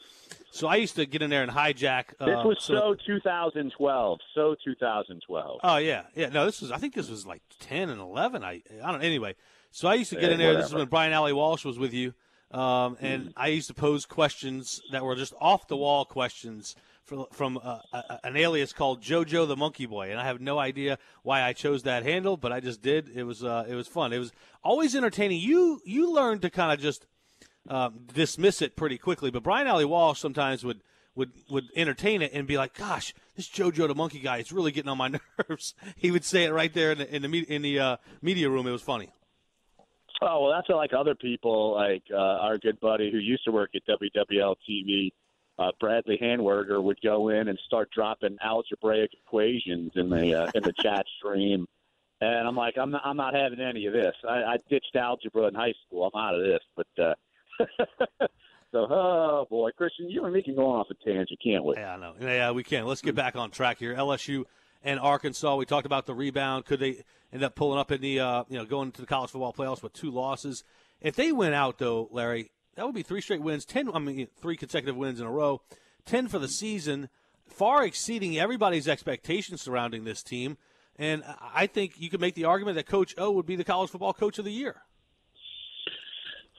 So 0.51 0.67
I 0.67 0.77
used 0.77 0.97
to 0.97 1.07
get 1.07 1.23
in 1.23 1.31
there 1.31 1.43
and 1.43 1.51
hijack. 1.53 2.07
Uh, 2.19 2.27
This 2.27 2.37
was 2.45 2.57
of- 2.59 2.63
so 2.63 2.95
2012. 3.07 4.19
So 4.35 4.57
2012. 4.65 5.61
Oh 5.63 5.77
yeah, 5.77 6.03
yeah. 6.15 6.29
No, 6.29 6.45
this 6.45 6.61
was. 6.61 6.71
I 6.73 6.79
think 6.79 6.95
this 6.95 7.09
was 7.09 7.27
like 7.27 7.43
ten 7.61 7.91
and 7.91 8.01
eleven. 8.01 8.43
I 8.43 8.63
I 8.85 8.93
don't. 8.93 9.03
Anyway, 9.03 9.35
so 9.71 9.89
I 9.89 9.95
used 9.95 10.11
to 10.11 10.17
get 10.21 10.33
in 10.33 10.39
there. 10.39 10.55
This 10.57 10.67
is 10.67 10.75
when 10.75 10.87
Brian 10.89 11.13
Allee-Walsh 11.13 11.65
was 11.65 11.79
with 11.79 11.95
you, 11.95 12.13
um, 12.51 12.97
and 13.01 13.33
I 13.37 13.49
used 13.49 13.69
to 13.69 13.75
pose 13.75 14.05
questions 14.05 14.81
that 14.91 15.05
were 15.05 15.15
just 15.17 15.33
off 15.41 15.69
the 15.69 15.77
wall 15.77 16.05
questions 16.05 16.75
from 17.05 17.27
from 17.31 17.59
uh, 17.63 17.79
a, 17.93 18.19
an 18.25 18.37
alias 18.37 18.73
called 18.73 19.01
JoJo 19.01 19.47
the 19.47 19.57
Monkey 19.57 19.87
Boy, 19.87 20.11
and 20.11 20.19
I 20.21 20.25
have 20.25 20.41
no 20.41 20.59
idea 20.59 20.99
why 21.23 21.43
I 21.43 21.53
chose 21.53 21.85
that 21.85 22.03
handle, 22.03 22.37
but 22.37 22.53
I 22.53 22.59
just 22.61 22.83
did. 22.83 23.11
It 23.15 23.23
was 23.23 23.45
uh, 23.45 23.65
it 23.69 23.75
was 23.77 23.87
fun. 23.87 24.13
It 24.13 24.19
was 24.19 24.33
always 24.65 24.95
entertaining. 24.97 25.41
You 25.41 25.81
you 25.85 26.13
learned 26.13 26.43
to 26.43 26.51
kind 26.51 26.73
of 26.73 26.81
just 26.81 27.07
um, 27.69 28.07
dismiss 28.13 28.63
it 28.63 28.77
pretty 28.77 28.99
quickly. 28.99 29.31
But 29.31 29.43
Brian 29.43 29.67
Allee-Walsh 29.67 30.21
sometimes 30.21 30.65
would 30.65 30.81
would 31.15 31.33
would 31.51 31.69
entertain 31.77 32.23
it 32.23 32.33
and 32.33 32.47
be 32.47 32.57
like, 32.57 32.75
"Gosh, 32.75 33.15
this 33.37 33.49
JoJo 33.49 33.89
the 33.89 33.95
monkey 33.95 34.21
guy 34.21 34.39
is 34.39 34.53
really 34.53 34.73
getting 34.73 34.89
on 34.89 34.99
my 34.99 35.09
nerves." 35.49 35.75
he 35.97 36.11
would 36.11 36.25
say 36.25 36.45
it 36.45 36.53
right 36.53 36.73
there 36.73 36.93
in 36.93 36.99
the 36.99 37.15
in 37.15 37.23
the, 37.23 37.29
me- 37.29 37.47
in 37.49 37.63
the 37.63 37.79
uh, 37.79 37.97
media 38.21 38.49
room. 38.49 38.67
It 38.67 38.73
was 38.73 38.83
funny. 38.83 39.11
Oh 40.21 40.45
well, 40.45 40.53
that's 40.53 40.69
like 40.69 40.93
other 40.93 41.15
people, 41.15 41.75
like 41.75 42.05
uh, 42.13 42.17
our 42.17 42.59
good 42.59 42.79
buddy 42.81 43.11
who 43.11 43.19
used 43.19 43.45
to 43.45 43.53
work 43.53 43.71
at 43.75 43.83
WWL 43.87 44.55
TV, 44.69 45.11
uh, 45.59 45.73
Bradley 45.81 46.19
Handwerger, 46.23 46.83
would 46.83 47.01
go 47.03 47.29
in 47.29 47.49
and 47.49 47.59
start 47.67 47.91
dropping 47.91 48.39
algebraic 48.41 49.11
equations 49.13 49.93
in 49.97 50.09
the 50.09 50.43
uh, 50.43 50.51
in 50.55 50.63
the 50.63 50.73
chat 50.81 51.05
stream, 51.19 51.67
and 52.21 52.47
I'm 52.47 52.55
like, 52.55 52.79
I'm 52.79 52.93
not, 52.93 53.03
I'm 53.05 53.17
not 53.17 53.35
having 53.35 53.61
any 53.61 53.87
of 53.87 53.93
this. 53.93 54.15
I, 54.27 54.45
I 54.45 54.57
ditched 54.71 54.95
algebra 54.95 55.49
in 55.49 55.55
high 55.55 55.75
school. 55.85 56.09
I'm 56.15 56.21
out 56.21 56.37
of 56.37 56.43
this. 56.43 56.61
But 56.77 57.03
uh, 57.03 57.15
so, 58.73 58.87
oh 58.91 59.47
boy, 59.51 59.71
Christian, 59.77 60.09
you 60.09 60.25
and 60.25 60.35
me 60.35 60.43
can 60.43 60.55
go 60.55 60.71
off 60.71 60.89
a 60.91 60.95
tangent, 61.05 61.39
can't 61.43 61.65
we? 61.65 61.75
Yeah, 61.77 61.95
I 61.95 61.97
know. 61.99 62.15
Yeah, 62.21 62.51
we 62.53 62.65
can. 62.65 62.87
Let's 62.87 63.03
get 63.03 63.15
back 63.15 63.37
on 63.37 63.51
track 63.51 63.79
here. 63.79 63.95
LSU 63.95 64.45
and 64.85 64.99
Arkansas. 65.01 65.57
We 65.57 65.65
talked 65.65 65.87
about 65.87 66.07
the 66.07 66.15
rebound. 66.15 66.67
Could 66.67 66.81
they 66.81 67.05
end 67.33 67.43
up 67.43 67.55
pulling 67.55 67.79
up 67.79 67.91
in 67.93 68.01
the 68.01 68.21
uh, 68.21 68.45
you 68.49 68.59
know 68.59 68.65
going 68.65 68.93
to 68.93 69.01
the 69.01 69.07
college 69.07 69.31
football 69.31 69.53
playoffs 69.53 69.83
with 69.83 69.93
two 69.93 70.11
losses? 70.11 70.65
If 71.01 71.17
they 71.17 71.33
win 71.33 71.53
out 71.53 71.79
though, 71.79 72.09
Larry, 72.11 72.51
that 72.77 72.87
would 72.87 72.95
be 72.95 73.03
three 73.03 73.21
straight 73.21 73.43
wins. 73.43 73.65
Ten. 73.65 73.91
I 73.93 73.99
mean, 73.99 74.29
three 74.41 74.57
consecutive 74.57 74.97
wins 74.97 75.21
in 75.21 75.27
a 75.27 75.31
row. 75.31 75.63
Ten 76.05 76.29
for 76.29 76.39
the 76.39 76.49
season, 76.49 77.09
far 77.47 77.85
exceeding 77.85 78.39
everybody's 78.39 78.89
expectations 78.89 79.63
surrounding 79.63 80.05
this 80.05 80.23
team. 80.23 80.57
And 80.97 81.23
I 81.41 81.67
think 81.67 81.95
you 81.99 82.11
could 82.11 82.21
make 82.21 82.35
the 82.35 82.45
argument 82.45 82.77
that 82.77 82.87
Coach 82.87 83.15
O 83.17 83.31
would 83.33 83.47
be 83.47 83.57
the 83.57 83.65
college 83.65 83.91
football 83.91 84.13
coach 84.13 84.39
of 84.39 84.45
the 84.45 84.53
year. 84.53 84.83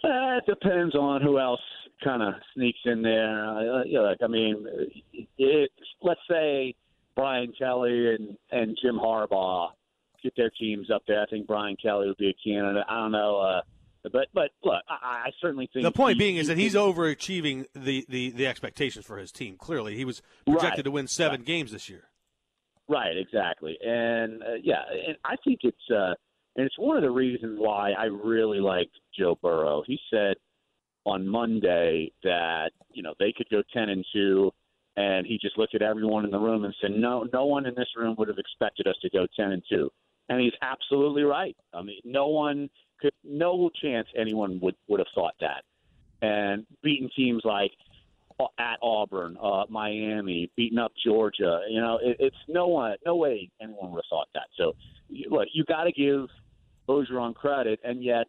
Uh, 0.04 0.38
it 0.38 0.46
depends 0.46 0.96
on 0.96 1.22
who 1.22 1.40
else 1.40 1.62
kind 2.04 2.22
of 2.22 2.34
sneaks 2.54 2.80
in 2.86 3.02
there. 3.02 3.46
Uh, 3.46 3.84
you 3.86 3.94
know, 3.94 4.04
like, 4.04 4.18
I 4.22 4.28
mean, 4.28 4.66
it, 5.38 5.72
let's 6.02 6.20
say 6.30 6.76
Brian 7.16 7.54
Kelly 7.58 8.16
and 8.16 8.38
and 8.52 8.78
Jim 8.82 8.96
Harbaugh 8.98 9.70
get 10.22 10.34
their 10.36 10.50
teams 10.60 10.90
up 10.92 11.04
there. 11.08 11.22
I 11.22 11.26
think 11.28 11.48
Brian 11.48 11.76
Kelly 11.82 12.08
would 12.08 12.18
be 12.18 12.30
a 12.30 12.50
candidate. 12.50 12.84
I 12.90 12.96
don't 12.96 13.12
know, 13.14 13.40
uh, 13.40 13.62
but 14.12 14.28
but 14.34 14.50
look, 14.64 14.82
I, 14.90 15.28
I 15.28 15.30
certainly 15.42 15.70
think 15.72 15.84
The 15.84 15.92
point 15.92 16.16
he- 16.16 16.20
being 16.20 16.36
is 16.36 16.48
that 16.48 16.58
he's 16.58 16.76
overachieving 16.76 17.66
the, 17.74 18.06
the, 18.10 18.32
the 18.32 18.48
expectations 18.48 19.06
for 19.06 19.18
his 19.18 19.32
team. 19.32 19.56
Clearly, 19.58 19.96
he 19.96 20.04
was 20.06 20.22
projected 20.46 20.80
Right. 20.80 20.84
to 20.86 20.92
win 20.92 21.08
seven 21.08 21.44
games 21.44 21.72
this 21.72 21.88
year. 21.90 22.06
Right, 22.90 23.16
exactly, 23.18 23.78
and 23.86 24.44
uh, 24.44 24.56
yeah, 24.62 24.82
and 25.08 25.16
I 25.24 25.38
think 25.38 25.62
it's 25.64 25.90
uh, 25.90 26.16
and 26.56 26.66
it's 26.66 26.78
one 26.78 26.98
of 26.98 27.04
the 27.04 27.12
reasons 27.12 27.60
why 27.60 27.92
I 27.92 28.06
really 28.06 28.60
liked 28.60 28.96
Joe 29.18 29.38
Burrow. 29.42 29.84
He 29.86 30.00
said 30.12 30.36
on 31.06 31.28
Monday 31.28 32.12
that 32.24 32.72
you 32.94 33.04
know 33.04 33.14
they 33.20 33.34
could 33.36 33.50
go 33.50 33.64
ten 33.74 33.90
and 33.90 34.06
two, 34.14 34.52
and 34.96 35.26
he 35.26 35.38
just 35.42 35.58
looked 35.58 35.76
at 35.76 35.82
everyone 35.82 36.26
in 36.26 36.32
the 36.32 36.40
room 36.40 36.64
and 36.66 36.76
said, 36.82 36.92
"No, 36.92 37.28
no 37.34 37.46
one 37.46 37.66
in 37.66 37.76
this 37.76 37.90
room 37.96 38.16
would 38.18 38.28
have 38.28 38.38
expected 38.38 38.88
us 38.88 38.96
to 39.02 39.10
go 39.10 39.26
ten 39.36 39.52
and 39.52 39.64
two," 39.70 39.90
and 40.30 40.40
he's 40.40 40.54
absolutely 40.62 41.24
right. 41.24 41.56
I 41.74 41.82
mean, 41.82 42.02
no 42.04 42.28
one 42.28 42.70
could, 43.02 43.14
no 43.24 43.70
chance 43.82 44.08
anyone 44.16 44.60
would 44.62 44.76
would 44.88 45.00
have 45.00 45.08
thought 45.16 45.36
that, 45.42 45.64
and 46.22 46.66
beating 46.84 47.10
teams 47.16 47.42
like 47.44 47.72
at 48.60 48.78
Auburn, 48.82 49.38
uh, 49.42 49.64
Miami, 49.70 50.50
beating 50.56 50.78
up 50.78 50.92
Georgia. 51.06 51.62
You 51.70 51.82
know, 51.82 52.00
it, 52.02 52.18
it's 52.20 52.36
no 52.48 52.68
one, 52.68 52.96
no 53.06 53.16
way 53.16 53.50
anyone 53.62 53.92
would 53.92 53.98
have 53.98 54.10
thought 54.10 54.28
that. 54.34 54.48
So, 54.58 54.74
look, 55.30 55.48
you 55.54 55.64
got 55.66 55.86
to 55.86 55.92
give 55.92 56.28
Orgeron 56.88 57.34
credit, 57.36 57.80
and 57.84 58.04
yet 58.04 58.28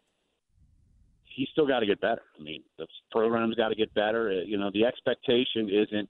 he's 1.35 1.47
still 1.51 1.67
got 1.67 1.79
to 1.79 1.85
get 1.85 1.99
better. 2.01 2.21
I 2.39 2.43
mean, 2.43 2.63
the 2.77 2.87
program's 3.11 3.55
got 3.55 3.69
to 3.69 3.75
get 3.75 3.93
better. 3.93 4.29
Uh, 4.29 4.45
You 4.45 4.57
know, 4.57 4.71
the 4.73 4.85
expectation 4.85 5.69
isn't 5.69 6.09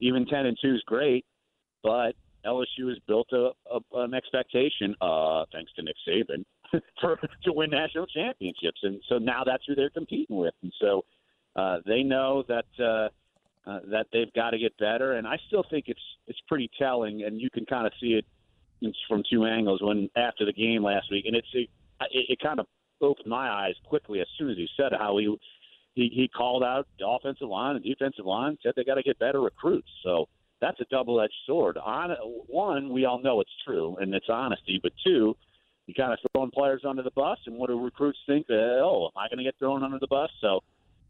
even 0.00 0.26
ten 0.26 0.46
and 0.46 0.56
two 0.60 0.74
is 0.74 0.82
great, 0.86 1.24
but 1.82 2.14
LSU 2.44 2.88
has 2.88 2.98
built 3.06 3.28
a, 3.32 3.50
a 3.70 3.80
an 4.00 4.14
expectation, 4.14 4.94
uh, 5.00 5.44
thanks 5.52 5.72
to 5.74 5.82
Nick 5.82 5.96
Saban, 6.08 6.44
for 7.00 7.16
to 7.44 7.52
win 7.52 7.70
national 7.70 8.06
championships, 8.06 8.80
and 8.82 9.00
so 9.08 9.18
now 9.18 9.42
that's 9.44 9.64
who 9.66 9.74
they're 9.74 9.90
competing 9.90 10.36
with, 10.36 10.54
and 10.62 10.72
so 10.80 11.04
uh, 11.56 11.78
they 11.86 12.02
know 12.02 12.44
that 12.48 12.64
uh, 12.82 13.08
uh, 13.66 13.80
that 13.90 14.06
they've 14.12 14.32
got 14.34 14.50
to 14.50 14.58
get 14.58 14.76
better. 14.78 15.12
And 15.14 15.26
I 15.26 15.38
still 15.46 15.64
think 15.70 15.86
it's 15.88 16.00
it's 16.26 16.40
pretty 16.48 16.70
telling, 16.78 17.22
and 17.24 17.40
you 17.40 17.50
can 17.50 17.64
kind 17.66 17.86
of 17.86 17.92
see 18.00 18.14
it 18.14 18.24
from 19.08 19.22
two 19.30 19.44
angles. 19.44 19.80
When 19.82 20.08
after 20.16 20.44
the 20.44 20.52
game 20.52 20.82
last 20.82 21.10
week, 21.10 21.24
and 21.26 21.36
it's 21.36 21.48
it, 21.54 21.68
it, 22.10 22.38
kind 22.40 22.60
of 22.60 22.66
opened 23.00 23.28
my 23.28 23.48
eyes 23.48 23.74
quickly 23.86 24.20
as 24.20 24.26
soon 24.38 24.50
as 24.50 24.56
he 24.56 24.68
said 24.76 24.92
how 24.98 25.16
he 25.18 25.36
he 25.94 26.10
he 26.12 26.28
called 26.28 26.62
out 26.62 26.86
the 26.98 27.06
offensive 27.06 27.48
line 27.48 27.76
and 27.76 27.84
defensive 27.84 28.26
line, 28.26 28.58
said 28.62 28.72
they 28.76 28.84
got 28.84 28.94
to 28.94 29.02
get 29.02 29.18
better 29.18 29.40
recruits. 29.40 29.88
So 30.02 30.28
that's 30.60 30.80
a 30.80 30.84
double-edged 30.90 31.34
sword. 31.46 31.76
On 31.76 32.10
one, 32.46 32.92
we 32.92 33.04
all 33.04 33.20
know 33.20 33.40
it's 33.40 33.50
true 33.66 33.96
and 34.00 34.14
it's 34.14 34.26
honesty, 34.28 34.78
but 34.80 34.92
two, 35.04 35.36
you 35.86 35.94
kind 35.94 36.12
of 36.12 36.18
throwing 36.32 36.52
players 36.52 36.82
under 36.88 37.02
the 37.02 37.10
bus, 37.10 37.38
and 37.46 37.56
what 37.56 37.68
do 37.68 37.82
recruits 37.82 38.18
think? 38.26 38.46
Uh, 38.48 38.54
oh, 38.54 39.10
am 39.14 39.20
I 39.20 39.28
going 39.28 39.38
to 39.38 39.44
get 39.44 39.58
thrown 39.58 39.82
under 39.82 39.98
the 39.98 40.06
bus? 40.06 40.30
So 40.40 40.60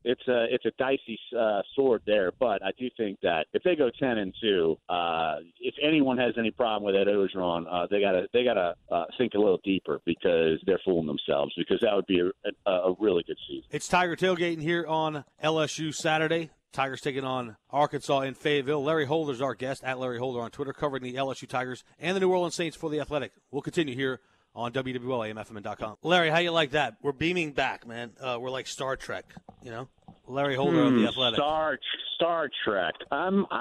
it's 0.04 0.26
a 0.28 0.46
it's 0.50 0.64
a 0.64 0.72
dicey 0.78 1.18
uh, 1.38 1.62
sword 1.74 2.02
there, 2.06 2.32
but 2.38 2.62
I 2.62 2.70
do 2.78 2.88
think 2.96 3.20
that 3.22 3.46
if 3.52 3.62
they 3.62 3.76
go 3.76 3.90
ten 3.98 4.18
and 4.18 4.34
two, 4.40 4.76
uh, 4.88 5.36
if 5.60 5.74
anyone 5.82 6.18
has 6.18 6.34
any 6.38 6.50
problem 6.50 6.84
with 6.84 6.94
Ed 6.94 7.10
Orgeron, 7.10 7.64
uh, 7.70 7.86
they 7.90 8.00
gotta 8.00 8.26
they 8.32 8.44
gotta 8.44 8.74
uh, 8.90 9.04
think 9.18 9.34
a 9.34 9.38
little 9.38 9.60
deeper 9.64 10.00
because 10.04 10.60
they're 10.66 10.80
fooling 10.84 11.06
themselves. 11.06 11.52
Because 11.56 11.80
that 11.80 11.94
would 11.94 12.06
be 12.06 12.20
a, 12.20 12.70
a, 12.70 12.90
a 12.90 12.94
really 12.98 13.22
good 13.26 13.38
season. 13.48 13.64
It's 13.70 13.88
Tiger 13.88 14.16
tailgating 14.16 14.62
here 14.62 14.86
on 14.86 15.24
LSU 15.42 15.94
Saturday. 15.94 16.50
Tigers 16.72 17.02
taking 17.02 17.24
on 17.24 17.56
Arkansas 17.68 18.20
in 18.20 18.32
Fayetteville. 18.32 18.82
Larry 18.82 19.04
Holder's 19.04 19.42
our 19.42 19.54
guest 19.54 19.84
at 19.84 19.98
Larry 19.98 20.18
Holder 20.18 20.40
on 20.40 20.50
Twitter, 20.50 20.72
covering 20.72 21.02
the 21.02 21.14
LSU 21.14 21.46
Tigers 21.46 21.84
and 21.98 22.16
the 22.16 22.20
New 22.20 22.30
Orleans 22.30 22.54
Saints 22.54 22.78
for 22.78 22.88
the 22.88 22.98
Athletic. 22.98 23.32
We'll 23.50 23.60
continue 23.60 23.94
here 23.94 24.20
on 24.54 24.72
WWLAMFM.com. 24.72 25.96
Larry, 26.02 26.30
how 26.30 26.38
you 26.38 26.50
like 26.50 26.72
that? 26.72 26.96
We're 27.02 27.12
beaming 27.12 27.52
back, 27.52 27.86
man. 27.86 28.12
Uh, 28.20 28.38
we're 28.40 28.50
like 28.50 28.66
Star 28.66 28.96
Trek, 28.96 29.24
you 29.62 29.70
know? 29.70 29.88
Larry 30.26 30.56
Holder 30.56 30.82
hmm, 30.88 30.94
of 30.94 31.00
the 31.00 31.08
Athletic. 31.08 31.36
Star 31.36 31.78
Star 32.14 32.50
Trek. 32.64 32.94
I'm 33.10 33.44
uh, 33.46 33.54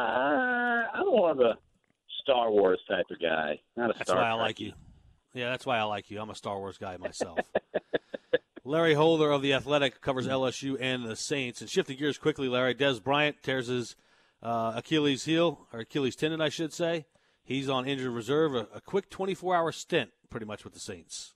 I'm 0.94 1.08
more 1.08 1.32
of 1.32 1.40
a 1.40 1.58
Star 2.22 2.52
Wars 2.52 2.80
type 2.88 3.06
of 3.10 3.20
guy, 3.20 3.60
not 3.76 3.90
a 3.90 3.94
that's 3.94 4.10
Star 4.10 4.18
why 4.18 4.24
Trek. 4.24 4.32
I 4.32 4.36
like 4.36 4.60
you. 4.60 4.74
Yeah, 5.34 5.50
that's 5.50 5.66
why 5.66 5.80
I 5.80 5.84
like 5.84 6.12
you. 6.12 6.20
I'm 6.20 6.30
a 6.30 6.36
Star 6.36 6.60
Wars 6.60 6.78
guy 6.78 6.98
myself. 6.98 7.40
Larry 8.64 8.94
Holder 8.94 9.32
of 9.32 9.42
the 9.42 9.54
Athletic 9.54 10.02
covers 10.02 10.28
LSU 10.28 10.78
and 10.80 11.04
the 11.06 11.16
Saints. 11.16 11.62
And 11.62 11.70
shifting 11.70 11.98
gears 11.98 12.18
quickly, 12.18 12.48
Larry 12.48 12.76
Dez 12.76 13.02
Bryant 13.04 13.38
tears 13.42 13.68
his 13.68 13.96
uh, 14.44 14.74
Achilles 14.76 15.26
heel 15.26 15.68
or 15.74 15.80
Achilles 15.80 16.16
tendon, 16.16 16.42
I 16.42 16.50
should 16.50 16.74
say. 16.74 17.06
He's 17.44 17.70
on 17.70 17.88
injured 17.88 18.12
reserve. 18.12 18.54
A, 18.54 18.68
a 18.76 18.82
quick 18.82 19.10
24-hour 19.10 19.72
stint, 19.72 20.12
pretty 20.32 20.48
much, 20.48 20.64
with 20.64 20.74
the 20.74 20.80
Saints. 20.80 21.36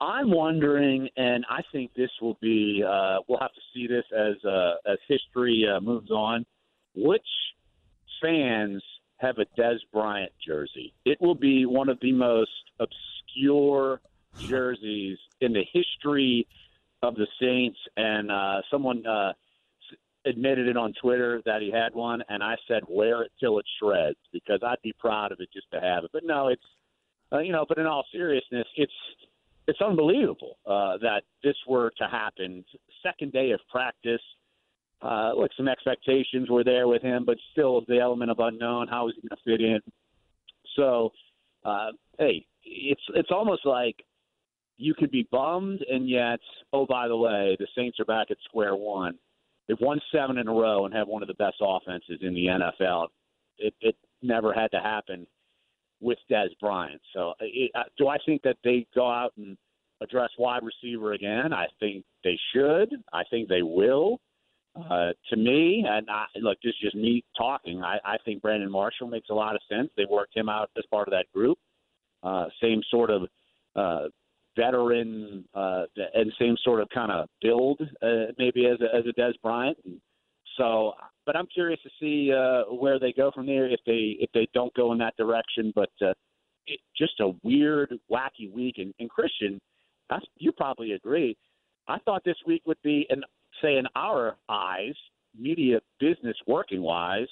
I'm 0.00 0.30
wondering, 0.30 1.08
and 1.16 1.44
I 1.48 1.60
think 1.70 1.92
this 1.94 2.10
will 2.20 2.38
be. 2.40 2.82
Uh, 2.82 3.18
we'll 3.28 3.38
have 3.38 3.52
to 3.52 3.60
see 3.74 3.86
this 3.86 4.04
as 4.16 4.42
uh, 4.44 4.72
as 4.90 4.98
history 5.06 5.66
uh, 5.70 5.80
moves 5.80 6.10
on. 6.10 6.46
Which 6.96 7.26
fans 8.22 8.82
have 9.18 9.36
a 9.38 9.60
Dez 9.60 9.76
Bryant 9.92 10.32
jersey? 10.44 10.94
It 11.04 11.20
will 11.20 11.34
be 11.34 11.66
one 11.66 11.90
of 11.90 11.98
the 12.00 12.12
most 12.12 12.50
obscure 12.80 14.00
jerseys 14.38 15.18
in 15.42 15.52
the 15.52 15.64
history 15.70 16.48
of 17.02 17.14
the 17.14 17.26
Saints. 17.38 17.78
And 17.98 18.30
uh, 18.30 18.62
someone 18.70 19.06
uh, 19.06 19.34
admitted 20.24 20.66
it 20.66 20.78
on 20.78 20.94
Twitter 21.00 21.42
that 21.44 21.60
he 21.60 21.70
had 21.70 21.94
one, 21.94 22.22
and 22.30 22.42
I 22.42 22.56
said, 22.66 22.84
"Wear 22.88 23.22
it 23.22 23.32
till 23.38 23.58
it 23.58 23.66
shreds," 23.78 24.18
because 24.32 24.60
I'd 24.66 24.82
be 24.82 24.94
proud 24.98 25.30
of 25.30 25.40
it 25.40 25.50
just 25.52 25.70
to 25.72 25.80
have 25.80 26.04
it. 26.04 26.10
But 26.14 26.24
no, 26.24 26.48
it's 26.48 26.62
uh, 27.32 27.38
you 27.38 27.52
know. 27.52 27.64
But 27.68 27.78
in 27.78 27.86
all 27.86 28.04
seriousness, 28.12 28.66
it's 28.76 28.92
it's 29.66 29.80
unbelievable 29.80 30.58
uh, 30.66 30.98
that 30.98 31.22
this 31.42 31.56
were 31.68 31.92
to 31.98 32.08
happen. 32.08 32.64
Second 33.02 33.32
day 33.32 33.52
of 33.52 33.60
practice. 33.70 34.22
Uh, 35.02 35.32
look, 35.34 35.50
some 35.56 35.68
expectations 35.68 36.50
were 36.50 36.64
there 36.64 36.86
with 36.86 37.00
him, 37.00 37.24
but 37.24 37.38
still 37.52 37.82
the 37.88 37.98
element 37.98 38.30
of 38.30 38.38
unknown. 38.38 38.86
How 38.86 39.08
is 39.08 39.14
he 39.14 39.26
going 39.26 39.36
to 39.36 39.50
fit 39.50 39.64
in? 39.64 39.80
So, 40.76 41.10
uh, 41.64 41.88
hey, 42.18 42.44
it's 42.64 43.00
it's 43.14 43.30
almost 43.30 43.64
like 43.64 43.96
you 44.76 44.94
could 44.94 45.10
be 45.10 45.26
bummed, 45.30 45.80
and 45.88 46.08
yet, 46.08 46.40
oh 46.72 46.86
by 46.86 47.08
the 47.08 47.16
way, 47.16 47.56
the 47.58 47.66
Saints 47.76 47.98
are 48.00 48.04
back 48.04 48.30
at 48.30 48.36
square 48.44 48.76
one. 48.76 49.16
They've 49.68 49.80
won 49.80 50.00
seven 50.12 50.36
in 50.38 50.48
a 50.48 50.52
row 50.52 50.84
and 50.84 50.94
have 50.94 51.06
one 51.06 51.22
of 51.22 51.28
the 51.28 51.34
best 51.34 51.56
offenses 51.60 52.18
in 52.22 52.34
the 52.34 52.46
NFL. 52.46 53.08
It, 53.58 53.74
it 53.80 53.94
never 54.20 54.52
had 54.52 54.70
to 54.72 54.80
happen 54.80 55.26
with 56.00 56.18
Dez 56.30 56.48
Bryant. 56.60 57.00
So, 57.14 57.34
it, 57.40 57.70
uh, 57.74 57.84
do 57.98 58.08
I 58.08 58.18
think 58.24 58.42
that 58.42 58.56
they 58.64 58.86
go 58.94 59.10
out 59.10 59.32
and 59.36 59.56
address 60.00 60.30
wide 60.38 60.62
receiver 60.62 61.12
again? 61.12 61.52
I 61.52 61.66
think 61.78 62.04
they 62.24 62.38
should. 62.54 62.90
I 63.12 63.22
think 63.30 63.48
they 63.48 63.62
will. 63.62 64.20
Uh, 64.76 65.10
to 65.28 65.36
me, 65.36 65.84
and 65.86 66.08
I, 66.08 66.26
look, 66.36 66.58
this 66.62 66.70
is 66.70 66.80
just 66.80 66.94
me 66.94 67.24
talking. 67.36 67.82
I, 67.82 67.98
I 68.04 68.16
think 68.24 68.40
Brandon 68.40 68.70
Marshall 68.70 69.08
makes 69.08 69.28
a 69.28 69.34
lot 69.34 69.56
of 69.56 69.60
sense. 69.68 69.90
They 69.96 70.06
worked 70.08 70.36
him 70.36 70.48
out 70.48 70.70
as 70.78 70.84
part 70.90 71.08
of 71.08 71.12
that 71.12 71.26
group. 71.34 71.58
Uh, 72.22 72.46
same 72.62 72.80
sort 72.88 73.10
of 73.10 73.22
uh, 73.74 74.08
veteran 74.56 75.44
uh, 75.54 75.84
and 76.14 76.32
same 76.38 76.56
sort 76.62 76.80
of 76.80 76.88
kind 76.90 77.10
of 77.10 77.28
build, 77.42 77.80
uh, 78.02 78.32
maybe 78.38 78.66
as 78.66 78.78
a, 78.80 78.94
as 78.94 79.04
a 79.06 79.20
Dez 79.20 79.32
Bryant. 79.42 79.76
And 79.84 80.00
so, 80.56 80.92
but 81.26 81.36
I'm 81.36 81.46
curious 81.46 81.80
to 81.82 81.90
see 82.00 82.32
uh, 82.32 82.72
where 82.74 82.98
they 82.98 83.12
go 83.12 83.30
from 83.30 83.46
there 83.46 83.66
if 83.66 83.80
they 83.86 84.16
if 84.20 84.30
they 84.32 84.48
don't 84.54 84.72
go 84.74 84.92
in 84.92 84.98
that 84.98 85.16
direction. 85.16 85.72
But 85.74 85.90
uh, 86.02 86.12
it, 86.66 86.80
just 86.96 87.20
a 87.20 87.32
weird, 87.42 87.94
wacky 88.10 88.52
week. 88.52 88.76
And, 88.78 88.92
and 88.98 89.08
Christian, 89.08 89.60
that's, 90.08 90.24
you 90.36 90.52
probably 90.52 90.92
agree. 90.92 91.36
I 91.88 91.98
thought 92.04 92.22
this 92.24 92.36
week 92.46 92.62
would 92.66 92.80
be, 92.82 93.06
and 93.10 93.24
say 93.62 93.76
in 93.76 93.86
our 93.96 94.36
eyes, 94.48 94.94
media 95.38 95.80
business 95.98 96.36
working 96.46 96.82
wise, 96.82 97.28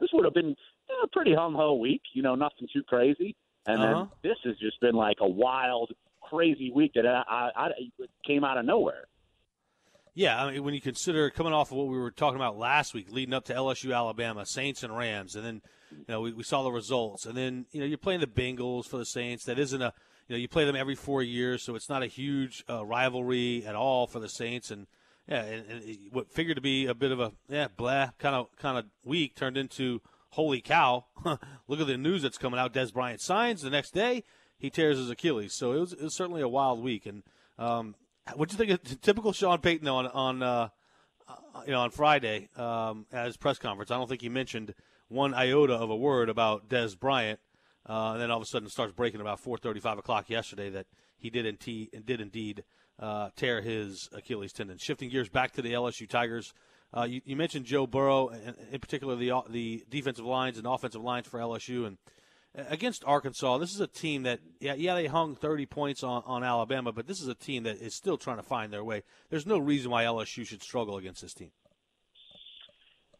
this 0.00 0.10
would 0.12 0.24
have 0.24 0.34
been 0.34 0.54
a 1.02 1.08
pretty 1.08 1.34
hum 1.34 1.54
ho 1.54 1.74
week. 1.74 2.02
You 2.14 2.22
know, 2.22 2.34
nothing 2.34 2.68
too 2.72 2.82
crazy. 2.84 3.36
And 3.66 3.82
Uh-huh. 3.82 4.06
then 4.22 4.30
this 4.30 4.38
has 4.44 4.56
just 4.58 4.80
been 4.80 4.94
like 4.94 5.18
a 5.20 5.28
wild, 5.28 5.92
crazy 6.22 6.70
week 6.70 6.92
that 6.94 7.06
I, 7.06 7.22
I, 7.28 7.66
I 7.66 7.70
came 8.26 8.44
out 8.44 8.58
of 8.58 8.64
nowhere. 8.64 9.06
Yeah, 10.14 10.42
I 10.42 10.50
mean, 10.50 10.64
when 10.64 10.74
you 10.74 10.80
consider 10.80 11.30
coming 11.30 11.52
off 11.52 11.70
of 11.70 11.78
what 11.78 11.88
we 11.88 11.98
were 11.98 12.10
talking 12.10 12.36
about 12.36 12.58
last 12.58 12.94
week, 12.94 13.10
leading 13.10 13.34
up 13.34 13.44
to 13.46 13.54
LSU, 13.54 13.94
Alabama, 13.94 14.44
Saints 14.46 14.82
and 14.82 14.96
Rams, 14.96 15.36
and 15.36 15.44
then 15.44 15.62
you 15.90 16.04
know 16.08 16.20
we, 16.20 16.32
we 16.32 16.42
saw 16.42 16.62
the 16.62 16.70
results, 16.70 17.26
and 17.26 17.36
then 17.36 17.66
you 17.72 17.80
know 17.80 17.86
you're 17.86 17.98
playing 17.98 18.20
the 18.20 18.26
Bengals 18.26 18.86
for 18.86 18.98
the 18.98 19.06
Saints. 19.06 19.44
That 19.44 19.58
isn't 19.58 19.80
a 19.80 19.92
you 20.28 20.34
know 20.34 20.40
you 20.40 20.48
play 20.48 20.64
them 20.64 20.76
every 20.76 20.94
four 20.94 21.22
years, 21.22 21.62
so 21.62 21.74
it's 21.74 21.88
not 21.88 22.02
a 22.02 22.06
huge 22.06 22.64
uh, 22.68 22.84
rivalry 22.84 23.64
at 23.66 23.74
all 23.74 24.06
for 24.06 24.18
the 24.18 24.28
Saints. 24.28 24.70
And 24.70 24.86
yeah, 25.28 25.42
and, 25.42 25.70
and 25.70 25.96
what 26.10 26.30
figured 26.30 26.56
to 26.56 26.62
be 26.62 26.86
a 26.86 26.94
bit 26.94 27.12
of 27.12 27.20
a 27.20 27.32
yeah 27.48 27.68
blah 27.76 28.10
kind 28.18 28.34
of 28.34 28.48
kind 28.56 28.78
of 28.78 28.86
week 29.04 29.36
turned 29.36 29.56
into 29.56 30.00
holy 30.30 30.60
cow! 30.60 31.06
Look 31.68 31.80
at 31.80 31.86
the 31.86 31.96
news 31.96 32.22
that's 32.22 32.38
coming 32.38 32.60
out. 32.60 32.72
Dez 32.72 32.92
Bryant 32.92 33.20
signs 33.20 33.62
the 33.62 33.70
next 33.70 33.92
day. 33.92 34.24
He 34.58 34.70
tears 34.70 34.98
his 34.98 35.08
Achilles. 35.08 35.54
So 35.54 35.72
it 35.72 35.78
was, 35.78 35.92
it 35.92 36.02
was 36.02 36.16
certainly 36.16 36.42
a 36.42 36.48
wild 36.48 36.82
week. 36.82 37.06
And 37.06 37.22
um, 37.58 37.94
what 38.34 38.48
do 38.48 38.54
you 38.54 38.58
think 38.58 38.70
of 38.70 39.00
typical 39.00 39.32
Sean 39.32 39.58
Payton 39.58 39.88
on 39.88 40.06
on 40.06 40.42
uh, 40.42 40.68
uh, 41.28 41.34
you 41.66 41.72
know 41.72 41.80
on 41.80 41.90
Friday 41.90 42.48
um, 42.56 43.06
at 43.12 43.26
his 43.26 43.36
press 43.36 43.58
conference? 43.58 43.90
I 43.90 43.96
don't 43.96 44.08
think 44.08 44.22
he 44.22 44.28
mentioned 44.28 44.74
one 45.08 45.34
iota 45.34 45.74
of 45.74 45.90
a 45.90 45.96
word 45.96 46.28
about 46.28 46.68
Dez 46.68 46.98
Bryant. 46.98 47.40
Uh, 47.88 48.12
and 48.12 48.20
then 48.20 48.30
all 48.30 48.36
of 48.36 48.42
a 48.42 48.46
sudden 48.46 48.68
starts 48.68 48.92
breaking 48.92 49.20
about 49.20 49.40
four 49.40 49.56
thirty 49.56 49.80
five 49.80 49.98
o'clock 49.98 50.28
yesterday 50.28 50.68
that 50.68 50.86
he 51.16 51.30
did 51.30 51.46
indeed 51.46 52.02
did 52.04 52.20
indeed 52.20 52.64
uh, 52.98 53.30
tear 53.34 53.62
his 53.62 54.08
Achilles 54.12 54.52
tendon. 54.52 54.78
Shifting 54.78 55.08
gears 55.08 55.28
back 55.28 55.52
to 55.52 55.62
the 55.62 55.72
LSU 55.72 56.08
Tigers. 56.08 56.52
Uh, 56.94 57.02
you, 57.02 57.20
you 57.24 57.36
mentioned 57.36 57.64
Joe 57.66 57.86
Burrow, 57.86 58.28
and 58.28 58.56
in 58.70 58.80
particular 58.80 59.16
the 59.16 59.32
the 59.48 59.84
defensive 59.88 60.24
lines 60.24 60.58
and 60.58 60.66
offensive 60.66 61.02
lines 61.02 61.26
for 61.26 61.40
LSU, 61.40 61.86
and 61.86 61.98
against 62.54 63.04
Arkansas, 63.04 63.58
this 63.58 63.74
is 63.74 63.80
a 63.80 63.86
team 63.86 64.22
that 64.24 64.40
yeah 64.60 64.74
yeah 64.74 64.94
they 64.94 65.06
hung 65.06 65.34
30 65.34 65.66
points 65.66 66.02
on, 66.02 66.22
on 66.26 66.42
Alabama, 66.42 66.92
but 66.92 67.06
this 67.06 67.20
is 67.20 67.28
a 67.28 67.34
team 67.34 67.64
that 67.64 67.76
is 67.80 67.94
still 67.94 68.16
trying 68.16 68.38
to 68.38 68.42
find 68.42 68.72
their 68.72 68.84
way. 68.84 69.02
There's 69.30 69.46
no 69.46 69.58
reason 69.58 69.90
why 69.90 70.04
LSU 70.04 70.46
should 70.46 70.62
struggle 70.62 70.96
against 70.96 71.22
this 71.22 71.34
team. 71.34 71.50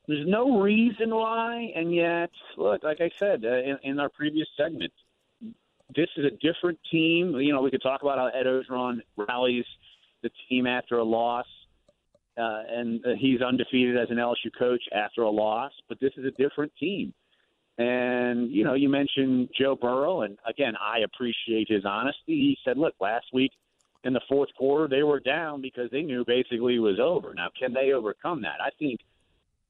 There's 0.07 0.27
no 0.27 0.61
reason 0.61 1.15
why, 1.15 1.71
and 1.77 1.95
yet, 1.95 2.31
look, 2.57 2.83
like 2.83 3.03
I 3.03 3.11
said 3.19 3.45
uh, 3.45 3.59
in, 3.59 3.79
in 3.83 4.01
our 4.01 4.09
previous 4.09 4.49
segment, 4.57 4.93
this 5.95 6.09
is 6.17 6.25
a 6.25 6.31
different 6.31 6.79
team. 6.91 7.35
You 7.39 7.53
know, 7.53 7.61
we 7.61 7.71
could 7.71 7.83
talk 7.83 8.03
about 8.03 8.17
how 8.17 8.29
Ed 8.29 8.47
Orgeron 8.47 9.01
rallies 9.17 9.67
the 10.23 10.31
team 10.49 10.67
after 10.67 10.99
a 10.99 11.05
loss, 11.05 11.47
uh, 12.39 12.63
and 12.71 13.05
uh, 13.05 13.11
he's 13.19 13.43
undefeated 13.43 13.99
as 13.99 14.09
an 14.11 14.17
LSU 14.17 14.51
coach 14.59 14.83
after 14.95 15.23
a 15.23 15.31
loss. 15.31 15.73
But 15.91 16.01
this 16.01 16.13
is 16.17 16.25
a 16.25 16.31
different 16.43 16.73
team. 16.81 17.13
And 17.79 18.51
you 18.51 18.65
know, 18.65 18.75
you 18.75 18.89
mentioned 18.89 19.51
Joe 19.59 19.77
Burrow, 19.81 20.23
and 20.23 20.37
again, 20.47 20.75
I 20.81 21.01
appreciate 21.01 21.69
his 21.69 21.85
honesty. 21.85 22.19
He 22.27 22.59
said, 22.65 22.77
"Look, 22.77 22.95
last 23.01 23.27
week 23.33 23.53
in 24.05 24.13
the 24.13 24.21
fourth 24.29 24.49
quarter, 24.57 24.89
they 24.89 25.05
were 25.05 25.21
down 25.21 25.63
because 25.63 25.91
they 25.91 26.03
knew 26.03 26.25
basically 26.25 26.77
it 26.77 26.81
was 26.81 26.99
over. 27.01 27.35
Now, 27.35 27.49
can 27.59 27.73
they 27.73 27.93
overcome 27.93 28.43
that? 28.43 28.61
I 28.61 28.71
think 28.79 29.01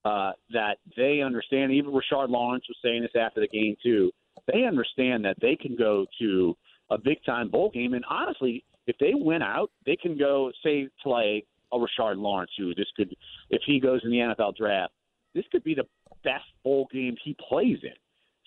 uh, 0.04 0.32
that 0.52 0.78
they 0.96 1.20
understand. 1.20 1.72
Even 1.72 1.92
Rashard 1.92 2.30
Lawrence 2.30 2.64
was 2.68 2.78
saying 2.82 3.02
this 3.02 3.20
after 3.20 3.40
the 3.40 3.48
game 3.48 3.76
too. 3.82 4.10
They 4.46 4.64
understand 4.64 5.24
that 5.26 5.36
they 5.40 5.56
can 5.56 5.76
go 5.76 6.06
to 6.20 6.56
a 6.90 6.96
big 6.96 7.18
time 7.26 7.50
bowl 7.50 7.70
game, 7.70 7.92
and 7.92 8.04
honestly, 8.08 8.64
if 8.86 8.96
they 8.98 9.12
win 9.12 9.42
out, 9.42 9.70
they 9.84 9.96
can 9.96 10.16
go 10.16 10.50
say 10.64 10.88
play 11.02 11.44
a 11.72 11.76
Rashard 11.76 12.16
Lawrence, 12.16 12.52
who 12.56 12.74
this 12.74 12.86
could, 12.96 13.14
if 13.50 13.60
he 13.66 13.78
goes 13.78 14.00
in 14.02 14.10
the 14.10 14.16
NFL 14.16 14.56
draft, 14.56 14.92
this 15.34 15.44
could 15.52 15.62
be 15.62 15.74
the 15.74 15.84
best 16.24 16.44
bowl 16.64 16.88
game 16.92 17.16
he 17.24 17.36
plays 17.48 17.78
in. 17.82 17.94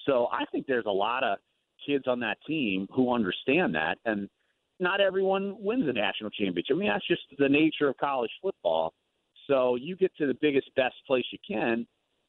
So 0.05 0.27
I 0.31 0.45
think 0.51 0.67
there's 0.67 0.85
a 0.85 0.91
lot 0.91 1.23
of 1.23 1.37
kids 1.85 2.05
on 2.07 2.19
that 2.21 2.37
team 2.47 2.87
who 2.93 3.13
understand 3.13 3.75
that, 3.75 3.97
and 4.05 4.29
not 4.79 4.99
everyone 4.99 5.55
wins 5.59 5.87
a 5.87 5.93
national 5.93 6.31
championship. 6.31 6.75
I 6.75 6.79
mean, 6.79 6.89
that's 6.89 7.07
just 7.07 7.21
the 7.37 7.49
nature 7.49 7.87
of 7.89 7.97
college 7.97 8.31
football. 8.41 8.93
So 9.47 9.75
you 9.75 9.95
get 9.95 10.15
to 10.17 10.27
the 10.27 10.35
biggest, 10.41 10.73
best 10.75 10.95
place 11.05 11.25
you 11.31 11.39
can, 11.47 11.85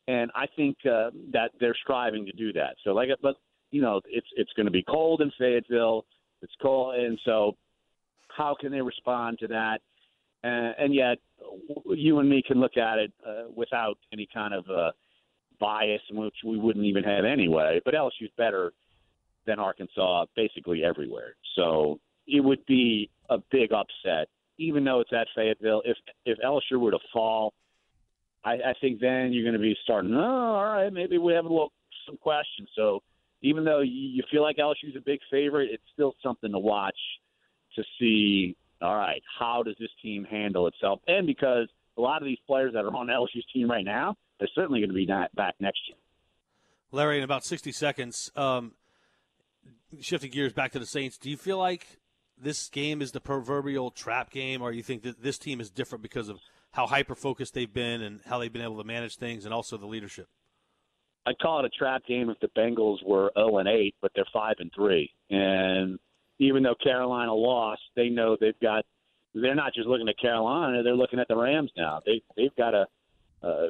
and 0.08 0.30
I 0.34 0.46
think 0.56 0.76
uh, 0.84 1.10
that 1.32 1.52
they're 1.60 1.76
striving 1.82 2.26
to 2.26 2.32
do 2.32 2.52
that. 2.54 2.76
So, 2.84 2.90
like, 2.90 3.08
but 3.22 3.36
you 3.70 3.80
know, 3.80 4.00
it's 4.06 4.26
it's 4.36 4.52
going 4.54 4.66
to 4.66 4.72
be 4.72 4.82
cold 4.82 5.20
in 5.20 5.30
Fayetteville. 5.38 6.04
It's 6.42 6.52
cold, 6.60 6.96
and 6.96 7.18
so 7.24 7.56
how 8.36 8.56
can 8.58 8.72
they 8.72 8.80
respond 8.80 9.38
to 9.40 9.46
that? 9.48 9.78
Uh, 10.44 10.72
and 10.78 10.94
yet, 10.94 11.18
you 11.86 12.18
and 12.18 12.28
me 12.28 12.42
can 12.46 12.58
look 12.60 12.76
at 12.76 12.98
it 12.98 13.12
uh, 13.26 13.44
without 13.54 13.96
any 14.12 14.26
kind 14.32 14.52
of 14.52 14.64
uh, 14.68 14.90
bias, 15.62 16.02
which 16.10 16.34
we 16.44 16.58
wouldn't 16.58 16.84
even 16.84 17.04
have 17.04 17.24
anyway. 17.24 17.80
But 17.84 17.94
LSU's 17.94 18.32
better 18.36 18.72
than 19.46 19.60
Arkansas 19.60 20.26
basically 20.34 20.84
everywhere. 20.84 21.36
So 21.54 22.00
it 22.26 22.40
would 22.40 22.66
be 22.66 23.08
a 23.30 23.38
big 23.52 23.70
upset, 23.72 24.28
even 24.58 24.84
though 24.84 25.00
it's 25.00 25.12
at 25.12 25.28
Fayetteville. 25.36 25.82
If 25.84 25.96
if 26.26 26.38
LSU 26.44 26.80
were 26.80 26.90
to 26.90 26.98
fall, 27.12 27.54
I, 28.44 28.54
I 28.54 28.74
think 28.80 29.00
then 29.00 29.32
you're 29.32 29.44
going 29.44 29.54
to 29.54 29.60
be 29.60 29.76
starting. 29.84 30.14
Oh, 30.14 30.20
all 30.20 30.64
right, 30.64 30.92
maybe 30.92 31.18
we 31.18 31.32
have 31.32 31.44
a 31.44 31.48
little 31.48 31.72
some 32.06 32.16
questions. 32.16 32.68
So 32.74 33.00
even 33.42 33.64
though 33.64 33.80
you, 33.80 34.22
feel 34.30 34.42
like 34.42 34.56
LSU's 34.56 34.96
a 34.96 35.00
big 35.00 35.20
favorite, 35.30 35.70
it's 35.72 35.82
still 35.92 36.14
something 36.22 36.50
to 36.50 36.58
watch 36.58 36.98
to 37.76 37.84
see. 37.98 38.56
All 38.80 38.96
right, 38.96 39.22
how 39.38 39.62
does 39.62 39.76
this 39.78 39.90
team 40.02 40.24
handle 40.24 40.66
itself? 40.66 41.00
And 41.06 41.24
because 41.24 41.68
a 41.96 42.00
lot 42.00 42.20
of 42.20 42.26
these 42.26 42.38
players 42.48 42.72
that 42.72 42.84
are 42.84 42.96
on 42.96 43.06
LSU's 43.20 43.46
team 43.52 43.70
right 43.70 43.84
now, 43.84 44.16
they're 44.42 44.48
certainly 44.56 44.80
going 44.80 44.90
to 44.90 44.94
be 44.94 45.06
back 45.06 45.54
next 45.60 45.80
year. 45.88 45.96
Larry, 46.90 47.18
in 47.18 47.24
about 47.24 47.44
60 47.44 47.70
seconds, 47.70 48.32
um, 48.34 48.72
shifting 50.00 50.32
gears 50.32 50.52
back 50.52 50.72
to 50.72 50.80
the 50.80 50.86
Saints, 50.86 51.16
do 51.16 51.30
you 51.30 51.36
feel 51.36 51.58
like 51.58 52.00
this 52.36 52.68
game 52.68 53.00
is 53.00 53.12
the 53.12 53.20
proverbial 53.20 53.92
trap 53.92 54.30
game, 54.30 54.60
or 54.60 54.72
you 54.72 54.82
think 54.82 55.04
that 55.04 55.22
this 55.22 55.38
team 55.38 55.60
is 55.60 55.70
different 55.70 56.02
because 56.02 56.28
of 56.28 56.40
how 56.72 56.88
hyper 56.88 57.14
focused 57.14 57.54
they've 57.54 57.72
been 57.72 58.02
and 58.02 58.20
how 58.26 58.40
they've 58.40 58.52
been 58.52 58.62
able 58.62 58.78
to 58.78 58.84
manage 58.84 59.16
things, 59.16 59.44
and 59.44 59.54
also 59.54 59.76
the 59.76 59.86
leadership? 59.86 60.26
I'd 61.24 61.38
call 61.38 61.60
it 61.60 61.66
a 61.66 61.70
trap 61.70 62.02
game 62.04 62.28
if 62.28 62.40
the 62.40 62.48
Bengals 62.58 62.98
were 63.06 63.30
0 63.38 63.58
and 63.58 63.68
8, 63.68 63.94
but 64.02 64.10
they're 64.16 64.24
5 64.32 64.56
and 64.58 64.72
3. 64.74 65.08
And 65.30 66.00
even 66.40 66.64
though 66.64 66.74
Carolina 66.82 67.32
lost, 67.32 67.82
they 67.94 68.08
know 68.08 68.36
they've 68.40 68.58
got. 68.60 68.84
They're 69.34 69.54
not 69.54 69.72
just 69.72 69.86
looking 69.86 70.08
at 70.08 70.18
Carolina; 70.18 70.82
they're 70.82 70.96
looking 70.96 71.20
at 71.20 71.28
the 71.28 71.36
Rams 71.36 71.70
now. 71.76 72.00
They 72.04 72.22
they've 72.36 72.54
got 72.56 72.74
a 72.74 72.86
uh, 73.42 73.66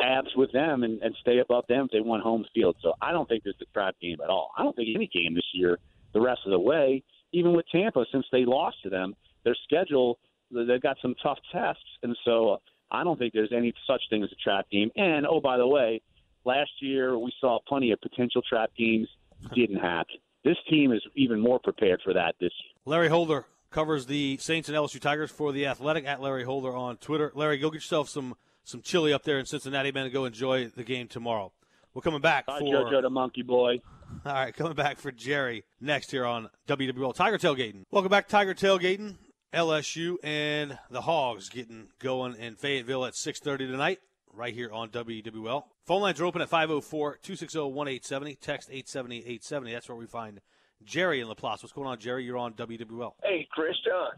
tabs 0.00 0.28
with 0.36 0.52
them 0.52 0.82
and, 0.82 1.00
and 1.02 1.14
stay 1.20 1.38
above 1.38 1.64
them 1.68 1.86
if 1.86 1.90
they 1.90 2.00
want 2.00 2.22
home 2.22 2.44
field. 2.54 2.76
So 2.82 2.92
I 3.00 3.12
don't 3.12 3.28
think 3.28 3.44
this 3.44 3.54
is 3.56 3.66
a 3.68 3.72
trap 3.72 3.96
game 4.00 4.18
at 4.22 4.30
all. 4.30 4.50
I 4.56 4.62
don't 4.62 4.76
think 4.76 4.88
any 4.94 5.08
game 5.12 5.34
this 5.34 5.46
year, 5.54 5.78
the 6.12 6.20
rest 6.20 6.40
of 6.44 6.50
the 6.50 6.58
way, 6.58 7.02
even 7.32 7.54
with 7.54 7.66
Tampa, 7.70 8.04
since 8.12 8.26
they 8.32 8.44
lost 8.44 8.76
to 8.82 8.90
them, 8.90 9.14
their 9.44 9.56
schedule 9.64 10.18
they've 10.50 10.82
got 10.82 10.96
some 11.00 11.14
tough 11.22 11.38
tests, 11.52 11.82
and 12.02 12.16
so 12.24 12.50
uh, 12.50 12.56
I 12.90 13.04
don't 13.04 13.18
think 13.18 13.32
there's 13.32 13.52
any 13.56 13.72
such 13.86 14.02
thing 14.10 14.22
as 14.22 14.30
a 14.32 14.36
trap 14.36 14.66
game. 14.70 14.90
And 14.96 15.26
oh, 15.26 15.40
by 15.40 15.56
the 15.56 15.66
way, 15.66 16.02
last 16.44 16.70
year 16.80 17.16
we 17.18 17.32
saw 17.40 17.58
plenty 17.68 17.92
of 17.92 18.00
potential 18.00 18.42
trap 18.48 18.70
games. 18.76 19.08
Didn't 19.54 19.78
happen. 19.78 20.16
This 20.44 20.56
team 20.68 20.92
is 20.92 21.02
even 21.14 21.40
more 21.40 21.58
prepared 21.58 22.00
for 22.04 22.12
that 22.14 22.34
this 22.40 22.52
year. 22.62 22.72
Larry 22.84 23.08
Holder 23.08 23.46
covers 23.70 24.06
the 24.06 24.36
Saints 24.38 24.68
and 24.68 24.76
LSU 24.76 25.00
Tigers 25.00 25.30
for 25.30 25.52
the 25.52 25.66
Athletic 25.66 26.04
at 26.06 26.20
Larry 26.20 26.44
Holder 26.44 26.74
on 26.74 26.96
Twitter. 26.96 27.32
Larry, 27.34 27.58
go 27.58 27.70
get 27.70 27.76
yourself 27.76 28.08
some 28.08 28.34
some 28.64 28.82
chili 28.82 29.12
up 29.12 29.24
there 29.24 29.38
in 29.38 29.46
Cincinnati, 29.46 29.92
man, 29.92 30.04
and 30.04 30.12
go 30.12 30.24
enjoy 30.24 30.68
the 30.68 30.84
game 30.84 31.08
tomorrow. 31.08 31.52
We're 31.94 32.02
coming 32.02 32.20
back 32.20 32.44
Hi, 32.48 32.58
for 32.58 32.64
JoJo 32.64 33.02
the 33.02 33.10
Monkey 33.10 33.42
Boy. 33.42 33.80
All 34.24 34.32
right, 34.32 34.54
coming 34.54 34.74
back 34.74 34.98
for 34.98 35.10
Jerry 35.10 35.64
next 35.80 36.10
here 36.10 36.24
on 36.24 36.48
WWL 36.68 37.14
Tiger 37.14 37.38
Tailgating. 37.38 37.84
Welcome 37.90 38.10
back, 38.10 38.28
Tiger 38.28 38.54
Tailgating. 38.54 39.16
LSU 39.52 40.16
and 40.22 40.78
the 40.90 41.00
Hogs 41.00 41.48
getting 41.48 41.88
going 41.98 42.36
in 42.36 42.54
Fayetteville 42.54 43.04
at 43.04 43.14
6:30 43.14 43.58
tonight, 43.58 43.98
right 44.32 44.54
here 44.54 44.70
on 44.72 44.90
WWL. 44.90 45.64
Phone 45.86 46.02
lines 46.02 46.20
are 46.20 46.24
open 46.24 46.40
at 46.40 46.48
504-260-1870. 46.50 48.38
Text 48.40 48.70
870-870. 48.70 49.72
That's 49.72 49.88
where 49.88 49.98
we 49.98 50.06
find 50.06 50.40
Jerry 50.84 51.20
in 51.20 51.26
Laplace. 51.28 51.62
What's 51.62 51.72
going 51.72 51.88
on, 51.88 51.98
Jerry? 51.98 52.24
You're 52.24 52.38
on 52.38 52.54
WWL. 52.54 53.14
Hey, 53.24 53.48
Chris 53.50 53.74
John. 53.84 54.12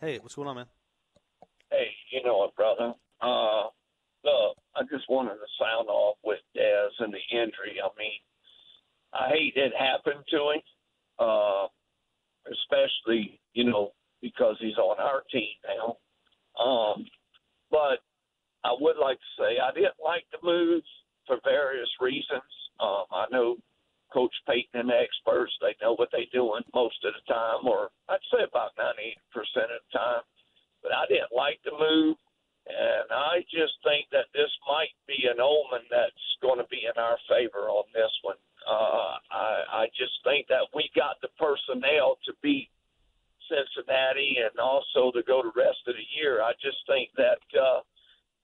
Hey, 0.00 0.18
what's 0.18 0.36
going 0.36 0.48
on, 0.48 0.56
man? 0.56 0.66
Hey, 1.70 1.88
you 2.10 2.22
know 2.22 2.36
what, 2.38 2.54
brother? 2.54 2.94
Uh, 3.22 3.70
look, 4.24 4.56
I 4.74 4.82
just 4.90 5.08
wanted 5.08 5.34
to 5.34 5.48
sound 5.58 5.88
off 5.88 6.16
with 6.24 6.40
Dez 6.56 6.90
and 6.98 7.12
the 7.12 7.36
injury. 7.36 7.78
I 7.82 7.88
mean, 7.98 8.20
I 9.14 9.28
hate 9.28 9.54
it 9.56 9.72
happened 9.78 10.24
to 10.30 10.50
him, 10.50 10.62
uh, 11.18 11.66
especially, 12.50 13.38
you 13.54 13.64
know, 13.64 13.92
because 14.20 14.56
he's 14.60 14.78
on 14.78 14.98
our 14.98 15.22
team 15.30 15.54
now. 15.66 15.96
Um, 16.62 17.06
but 17.70 18.00
I 18.64 18.74
would 18.78 18.96
like 19.00 19.18
to 19.18 19.42
say 19.42 19.58
I 19.58 19.72
didn't 19.72 20.00
like 20.02 20.24
the 20.32 20.38
moves 20.42 20.86
for 21.26 21.38
various 21.44 21.88
reasons. 22.00 22.42
Um, 22.80 23.04
I 23.12 23.26
know 23.30 23.56
Coach 24.12 24.34
Payton 24.46 24.80
and 24.80 24.88
the 24.88 24.98
experts, 24.98 25.52
they 25.60 25.74
know 25.80 25.94
what 25.94 26.08
they're 26.12 26.28
doing 26.32 26.62
most 26.74 26.98
of 27.04 27.14
the 27.14 27.32
time, 27.32 27.66
or 27.66 27.90
I'd 28.08 28.22
say 28.30 28.44
about 28.44 28.76
98% 28.76 29.16
of 29.72 29.80
the 29.80 29.98
time. 29.98 30.22
But 30.82 30.92
I 30.92 31.06
didn't 31.08 31.32
like 31.34 31.60
the 31.64 31.72
move. 31.78 32.16
And 32.66 33.10
I 33.10 33.42
just 33.50 33.74
think 33.82 34.06
that 34.12 34.30
this 34.32 34.50
might 34.68 34.94
be 35.06 35.26
an 35.26 35.42
omen 35.42 35.82
that's 35.90 36.26
going 36.40 36.58
to 36.58 36.68
be 36.70 36.86
in 36.86 36.94
our 36.94 37.18
favor 37.28 37.66
on 37.66 37.84
this 37.92 38.12
one. 38.22 38.38
Uh, 38.62 39.18
I, 39.34 39.82
I 39.82 39.84
just 39.98 40.14
think 40.22 40.46
that 40.46 40.70
we 40.74 40.86
got 40.94 41.18
the 41.20 41.28
personnel 41.34 42.22
to 42.26 42.32
beat 42.42 42.70
Cincinnati 43.50 44.38
and 44.38 44.54
also 44.62 45.10
to 45.10 45.22
go 45.26 45.42
the 45.42 45.50
rest 45.58 45.82
of 45.88 45.94
the 45.98 46.08
year. 46.14 46.40
I 46.40 46.52
just 46.62 46.78
think 46.86 47.10
that 47.18 47.42
uh, 47.58 47.82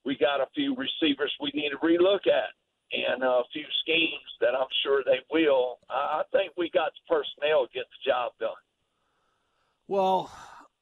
we 0.04 0.18
got 0.18 0.40
a 0.40 0.50
few 0.54 0.74
receivers 0.74 1.32
we 1.40 1.52
need 1.54 1.70
to 1.70 1.78
relook 1.78 2.26
at 2.26 2.50
and 2.90 3.22
a 3.22 3.42
few 3.52 3.64
schemes 3.82 4.30
that 4.40 4.54
I'm 4.58 4.70
sure 4.82 5.02
they 5.04 5.20
will. 5.30 5.78
I 5.90 6.22
think 6.32 6.52
we 6.56 6.70
got 6.70 6.90
the 6.90 7.14
personnel 7.14 7.66
to 7.66 7.72
get 7.72 7.84
the 7.84 8.10
job 8.10 8.32
done. 8.40 8.62
Well, 9.86 10.32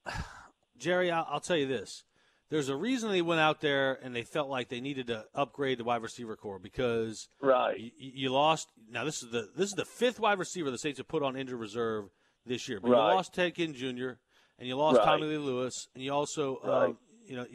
Jerry, 0.79 1.11
I'll 1.11 1.41
tell 1.41 1.57
you 1.57 1.67
this 1.67 2.05
there's 2.51 2.69
a 2.69 2.77
reason 2.77 3.11
they 3.11 3.23
went 3.23 3.41
out 3.41 3.61
there 3.61 3.99
and 4.03 4.15
they 4.15 4.23
felt 4.23 4.49
like 4.49 4.69
they 4.69 4.81
needed 4.81 5.09
to 5.09 5.25
upgrade 5.35 5.79
the 5.79 5.85
wide 5.85 6.03
receiver 6.03 6.37
corps 6.37 6.59
because 6.59 7.29
right 7.41 7.79
you, 7.79 7.91
you 7.99 8.33
lost. 8.33 8.69
Now 8.91 9.05
this 9.05 9.23
is 9.23 9.31
the 9.31 9.49
this 9.57 9.69
is 9.69 9.75
the 9.75 9.85
fifth 9.85 10.21
wide 10.21 10.39
receiver 10.39 10.71
the 10.71 10.79
Saints 10.79 10.99
have 10.99 11.09
put 11.09 11.23
on 11.23 11.37
injured 11.37 11.59
reserve 11.59 12.07
this 12.45 12.69
year. 12.69 12.81
But 12.81 12.91
right. 12.91 13.09
you 13.09 13.15
lost 13.15 13.35
Ted 13.35 13.55
Ginn 13.55 13.75
Jr. 13.75 14.11
and 14.59 14.69
you 14.69 14.77
lost 14.77 14.99
right. 14.99 15.05
Tommy 15.05 15.27
Lee 15.27 15.39
Lewis 15.39 15.89
and 15.95 16.03
you 16.03 16.13
also 16.13 16.61
right. 16.63 16.91
uh, 16.91 16.93
you 17.27 17.37
know 17.37 17.47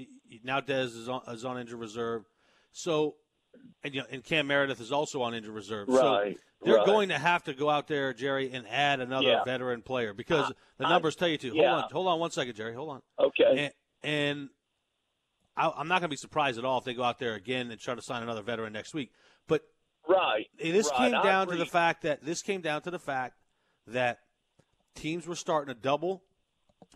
now 0.43 0.59
Dez 0.59 0.97
is 0.97 1.07
on, 1.07 1.21
is 1.29 1.45
on 1.45 1.57
injured 1.57 1.79
reserve. 1.79 2.23
So 2.71 3.15
and 3.83 3.93
you 3.93 4.01
know, 4.01 4.07
and 4.11 4.23
Cam 4.23 4.47
Meredith 4.47 4.81
is 4.81 4.91
also 4.91 5.21
on 5.21 5.33
injured 5.33 5.53
reserve. 5.53 5.87
Right. 5.87 6.35
So 6.35 6.41
they're 6.63 6.75
right. 6.77 6.85
going 6.85 7.09
to 7.09 7.17
have 7.17 7.43
to 7.45 7.53
go 7.53 7.69
out 7.69 7.87
there, 7.87 8.13
Jerry, 8.13 8.51
and 8.51 8.67
add 8.67 8.99
another 8.99 9.27
yeah. 9.27 9.43
veteran 9.43 9.81
player 9.81 10.13
because 10.13 10.51
the 10.77 10.87
numbers 10.87 11.15
tell 11.15 11.27
you 11.27 11.37
to. 11.39 11.55
Yeah. 11.55 11.71
Hold 11.71 11.83
on, 11.83 11.89
hold 11.91 12.07
on 12.07 12.19
one 12.19 12.31
second, 12.31 12.55
Jerry. 12.55 12.75
Hold 12.75 12.89
on. 12.89 13.01
Okay. 13.19 13.71
And, 14.03 14.11
and 14.13 14.49
I, 15.55 15.71
am 15.79 15.87
not 15.87 15.99
going 15.99 16.09
to 16.09 16.13
be 16.13 16.17
surprised 16.17 16.57
at 16.57 16.65
all 16.65 16.79
if 16.79 16.85
they 16.85 16.93
go 16.93 17.03
out 17.03 17.19
there 17.19 17.35
again 17.35 17.71
and 17.71 17.79
try 17.79 17.95
to 17.95 18.01
sign 18.01 18.23
another 18.23 18.41
veteran 18.41 18.73
next 18.73 18.93
week. 18.93 19.11
But 19.47 19.63
right, 20.07 20.47
this 20.61 20.89
right. 20.91 21.11
came 21.11 21.23
down 21.23 21.47
to 21.47 21.55
the 21.55 21.65
fact 21.65 22.03
that 22.03 22.23
this 22.23 22.41
came 22.41 22.61
down 22.61 22.81
to 22.83 22.91
the 22.91 22.99
fact 22.99 23.35
that 23.87 24.19
teams 24.95 25.27
were 25.27 25.35
starting 25.35 25.73
to 25.73 25.79
double 25.79 26.23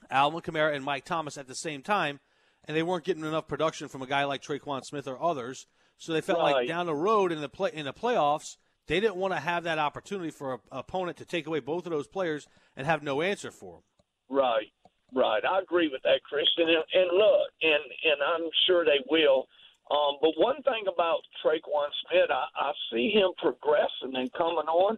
Alvin 0.10 0.42
Kamara 0.42 0.76
and 0.76 0.84
Mike 0.84 1.06
Thomas 1.06 1.38
at 1.38 1.48
the 1.48 1.56
same 1.56 1.82
time, 1.82 2.20
and 2.66 2.76
they 2.76 2.84
weren't 2.84 3.04
getting 3.04 3.26
enough 3.26 3.48
production 3.48 3.88
from 3.88 4.02
a 4.02 4.08
guy 4.08 4.24
like 4.24 4.42
Tre'Quan 4.42 4.84
Smith 4.84 5.08
or 5.08 5.22
others. 5.22 5.68
So 5.98 6.14
they 6.14 6.22
felt 6.22 6.40
right. 6.40 6.52
like 6.52 6.68
down 6.68 6.86
the 6.86 6.96
road 6.96 7.32
in 7.32 7.42
the 7.42 7.50
play 7.50 7.72
in 7.74 7.86
the 7.86 7.94
playoffs, 7.94 8.58
they 8.88 9.00
didn't 9.00 9.16
want 9.16 9.34
to 9.34 9.40
have 9.40 9.64
that 9.64 9.80
opportunity 9.80 10.30
for 10.30 10.54
an 10.54 10.60
opponent 10.72 11.18
to 11.18 11.26
take 11.26 11.48
away 11.48 11.60
both 11.60 11.86
of 11.86 11.92
those 11.92 12.08
players 12.08 12.48
and 12.76 12.86
have 12.86 13.02
no 13.02 13.22
answer 13.22 13.52
for 13.52 13.76
them. 13.76 13.84
Right, 14.30 14.72
right. 15.16 15.44
I 15.44 15.60
agree 15.60 15.88
with 15.88 16.02
that, 16.04 16.22
Christian. 16.24 16.70
And, 16.70 16.84
and 16.94 17.18
look, 17.18 17.50
and 17.62 17.84
and 18.04 18.20
I'm 18.22 18.50
sure 18.68 18.86
they 18.86 19.00
will. 19.10 19.48
Um, 19.92 20.18
but 20.22 20.32
one 20.38 20.62
thing 20.64 20.86
about 20.92 21.20
Tre'Quan 21.44 21.90
Smith, 22.10 22.30
I, 22.32 22.46
I 22.58 22.72
see 22.92 23.12
him 23.12 23.32
progressing 23.38 24.16
and 24.16 24.34
coming 24.34 24.66
on. 24.66 24.98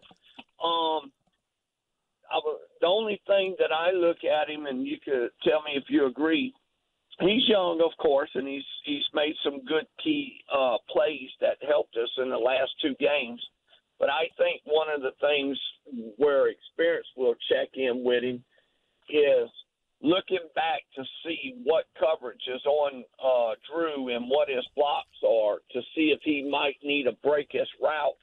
Um, 0.64 1.12
I, 2.32 2.40
the 2.80 2.88
only 2.88 3.22
thing 3.28 3.56
that 3.60 3.72
I 3.74 3.92
look 3.92 4.24
at 4.24 4.50
him, 4.50 4.66
and 4.66 4.88
you 4.88 4.98
could 5.04 5.30
tell 5.44 5.62
me 5.64 5.74
if 5.76 5.84
you 5.90 6.06
agree, 6.08 6.54
he's 7.20 7.48
young, 7.48 7.82
of 7.84 7.92
course, 7.98 8.30
and 8.34 8.48
he's 8.48 8.64
he's 8.86 9.06
made 9.14 9.36
some 9.44 9.64
good 9.66 9.88
key 10.04 10.40
uh, 10.54 10.78
plays 10.90 11.30
that 11.42 11.58
helped 11.68 11.96
us 11.98 12.10
in 12.18 12.30
the 12.30 12.38
last 12.38 12.72
two 12.82 12.96
games. 13.00 13.42
But 14.00 14.10
I 14.10 14.30
think 14.38 14.62
one 14.66 14.88
of 14.94 15.02
the 15.02 15.14
things 15.20 15.58
where 16.18 16.50
experience 16.50 17.08
will 17.18 17.36
check 17.52 17.70
in 17.74 18.04
with 18.04 18.24
him 18.24 18.44
is 19.10 19.50
looking 20.02 20.46
back 20.54 20.82
to 20.96 21.04
see 21.24 21.56
what 21.64 21.86
coverage 22.00 22.44
is 22.48 22.64
on 22.66 23.04
uh, 23.24 23.56
Drew 23.72 24.16
and 24.16 24.30
what 24.30 24.50
his 24.50 24.66
blocks 24.76 25.18
are 25.28 25.58
to 25.72 25.82
see 25.96 26.14
if 26.14 26.20
he 26.24 26.48
might 26.50 26.78
need 26.84 27.04
to 27.04 27.14
break 27.24 27.48
his 27.52 27.68
route 27.82 28.18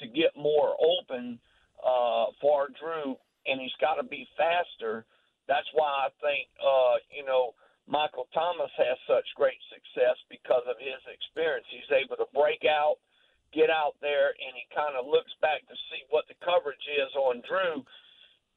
to 0.00 0.06
get 0.06 0.32
more 0.36 0.76
open 0.80 1.38
uh, 1.84 2.26
for 2.40 2.68
Drew 2.80 3.16
and 3.46 3.60
he's 3.60 3.74
got 3.80 3.96
to 3.96 4.04
be 4.04 4.26
faster. 4.36 5.04
That's 5.48 5.68
why 5.72 6.06
I 6.06 6.10
think, 6.20 6.48
uh, 6.60 7.00
you 7.10 7.24
know, 7.24 7.56
Michael 7.88 8.28
Thomas 8.30 8.70
has 8.78 8.96
such 9.08 9.26
great 9.34 9.58
success 9.72 10.14
because 10.28 10.62
of 10.68 10.78
his 10.78 11.00
experience. 11.10 11.66
He's 11.72 11.90
able 11.90 12.14
to 12.20 12.28
break 12.30 12.62
out, 12.68 13.02
get 13.50 13.66
out 13.66 13.98
there, 13.98 14.30
and 14.30 14.52
he 14.54 14.64
kind 14.70 14.94
of 14.94 15.08
looks 15.08 15.32
back 15.42 15.66
to 15.66 15.76
see 15.90 16.06
what 16.12 16.28
the 16.30 16.38
coverage 16.44 16.84
is 16.86 17.10
on 17.18 17.42
Drew. 17.42 17.82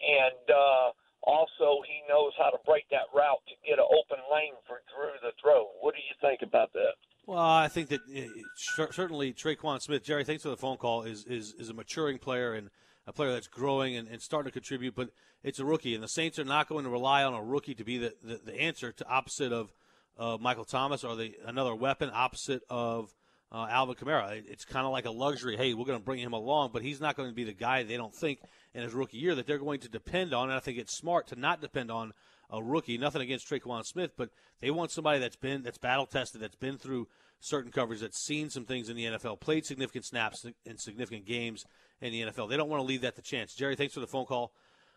And 0.03 0.45
uh, 0.51 0.87
also, 1.25 1.81
he 1.87 2.01
knows 2.09 2.33
how 2.37 2.49
to 2.49 2.57
break 2.65 2.89
that 2.91 3.07
route 3.15 3.41
to 3.47 3.55
get 3.67 3.79
an 3.79 3.85
open 3.85 4.23
lane 4.31 4.53
for 4.67 4.81
Drew 4.93 5.13
to 5.21 5.35
throw. 5.41 5.67
What 5.81 5.95
do 5.95 6.01
you 6.01 6.15
think 6.21 6.41
about 6.41 6.73
that? 6.73 6.93
Well, 7.25 7.39
I 7.39 7.69
think 7.69 7.89
that 7.89 8.01
uh, 8.01 8.85
certainly 8.91 9.33
Tre'Quan 9.33 9.81
Smith, 9.81 10.03
Jerry, 10.03 10.25
thanks 10.25 10.43
for 10.43 10.49
the 10.49 10.57
phone 10.57 10.77
call, 10.77 11.03
is, 11.03 11.25
is, 11.25 11.53
is 11.57 11.69
a 11.69 11.73
maturing 11.73 12.17
player 12.17 12.53
and 12.53 12.69
a 13.07 13.13
player 13.13 13.31
that's 13.31 13.47
growing 13.47 13.95
and, 13.95 14.07
and 14.07 14.21
starting 14.21 14.49
to 14.49 14.53
contribute, 14.53 14.95
but 14.95 15.09
it's 15.43 15.59
a 15.59 15.65
rookie. 15.65 15.95
And 15.95 16.03
the 16.03 16.09
Saints 16.09 16.37
are 16.39 16.45
not 16.45 16.67
going 16.67 16.83
to 16.83 16.89
rely 16.89 17.23
on 17.23 17.33
a 17.33 17.41
rookie 17.41 17.75
to 17.75 17.83
be 17.83 17.97
the, 17.97 18.13
the, 18.21 18.41
the 18.43 18.59
answer 18.59 18.91
to 18.91 19.07
opposite 19.07 19.53
of 19.53 19.73
uh, 20.17 20.37
Michael 20.39 20.65
Thomas 20.65 21.03
or 21.03 21.15
the 21.15 21.33
another 21.45 21.73
weapon 21.73 22.11
opposite 22.13 22.63
of 22.69 23.13
uh, 23.53 23.67
Alvin 23.69 23.95
Kamara. 23.95 24.37
It, 24.37 24.45
it's 24.49 24.65
kind 24.65 24.85
of 24.85 24.91
like 24.91 25.05
a 25.05 25.11
luxury. 25.11 25.55
Hey, 25.55 25.73
we're 25.73 25.85
going 25.85 25.99
to 25.99 26.03
bring 26.03 26.19
him 26.19 26.33
along, 26.33 26.71
but 26.73 26.81
he's 26.81 26.99
not 26.99 27.15
going 27.15 27.29
to 27.29 27.35
be 27.35 27.43
the 27.43 27.53
guy 27.53 27.83
they 27.83 27.97
don't 27.97 28.13
think 28.13 28.39
in 28.73 28.83
his 28.83 28.93
rookie 28.93 29.17
year 29.17 29.35
that 29.35 29.45
they're 29.45 29.59
going 29.59 29.79
to 29.81 29.89
depend 29.89 30.33
on. 30.33 30.49
And 30.49 30.57
I 30.57 30.59
think 30.59 30.77
it's 30.77 30.95
smart 30.95 31.27
to 31.27 31.35
not 31.39 31.61
depend 31.61 31.91
on 31.91 32.13
a 32.49 32.61
rookie. 32.61 32.97
Nothing 32.97 33.21
against 33.21 33.47
Tre'Quan 33.49 33.85
Smith, 33.85 34.11
but 34.17 34.29
they 34.59 34.71
want 34.71 34.91
somebody 34.91 35.19
that's 35.19 35.35
been 35.35 35.63
that's 35.63 35.77
battle 35.77 36.05
tested, 36.05 36.41
that's 36.41 36.55
been 36.55 36.77
through 36.77 37.07
certain 37.39 37.71
coverage, 37.71 37.99
that's 37.99 38.23
seen 38.23 38.49
some 38.49 38.65
things 38.65 38.89
in 38.89 38.95
the 38.95 39.05
NFL, 39.05 39.39
played 39.39 39.65
significant 39.65 40.05
snaps 40.05 40.45
in 40.65 40.77
significant 40.77 41.25
games 41.25 41.65
in 42.01 42.11
the 42.11 42.21
NFL. 42.21 42.49
They 42.49 42.57
don't 42.57 42.69
want 42.69 42.81
to 42.81 42.87
leave 42.87 43.01
that 43.01 43.15
to 43.15 43.21
chance. 43.21 43.53
Jerry, 43.53 43.75
thanks 43.75 43.93
for 43.93 43.99
the 43.99 44.07
phone 44.07 44.25
call. 44.25 44.53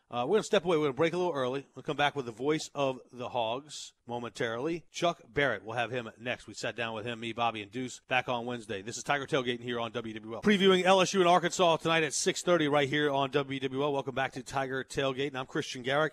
Uh, 0.08 0.22
we're 0.22 0.34
going 0.34 0.40
to 0.40 0.44
step 0.44 0.64
away. 0.64 0.76
We're 0.76 0.84
going 0.84 0.92
to 0.92 0.96
break 0.96 1.12
a 1.14 1.16
little 1.16 1.32
early. 1.32 1.66
We'll 1.74 1.82
come 1.82 1.96
back 1.96 2.14
with 2.14 2.26
the 2.26 2.32
voice 2.32 2.70
of 2.76 3.00
the 3.12 3.28
Hogs 3.28 3.92
momentarily. 4.06 4.84
Chuck 4.92 5.20
Barrett. 5.28 5.64
We'll 5.64 5.76
have 5.76 5.90
him 5.90 6.08
next. 6.20 6.46
We 6.46 6.54
sat 6.54 6.76
down 6.76 6.94
with 6.94 7.04
him, 7.04 7.18
me, 7.18 7.32
Bobby, 7.32 7.60
and 7.60 7.72
Deuce 7.72 8.00
back 8.08 8.28
on 8.28 8.46
Wednesday. 8.46 8.82
This 8.82 8.96
is 8.96 9.02
Tiger 9.02 9.26
Tailgating 9.26 9.62
here 9.62 9.80
on 9.80 9.90
WWL. 9.90 10.44
Previewing 10.44 10.84
LSU 10.84 11.18
and 11.18 11.28
Arkansas 11.28 11.78
tonight 11.78 12.04
at 12.04 12.12
6.30 12.12 12.70
right 12.70 12.88
here 12.88 13.10
on 13.10 13.30
WWL. 13.30 13.92
Welcome 13.92 14.14
back 14.14 14.32
to 14.34 14.44
Tiger 14.44 14.84
Tailgating. 14.84 15.34
I'm 15.34 15.46
Christian 15.46 15.82
Garic. 15.82 16.12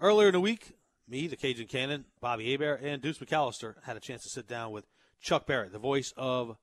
Earlier 0.00 0.28
in 0.28 0.34
the 0.34 0.40
week, 0.40 0.76
me, 1.08 1.26
the 1.26 1.36
Cajun 1.36 1.66
Cannon, 1.66 2.04
Bobby 2.20 2.50
Hebert, 2.50 2.82
and 2.82 3.00
Deuce 3.00 3.20
McAllister 3.20 3.76
had 3.84 3.96
a 3.96 4.00
chance 4.00 4.22
to 4.24 4.28
sit 4.28 4.48
down 4.48 4.70
with 4.70 4.84
Chuck 5.18 5.46
Barrett, 5.46 5.72
the 5.72 5.78
voice 5.78 6.12
of 6.14 6.58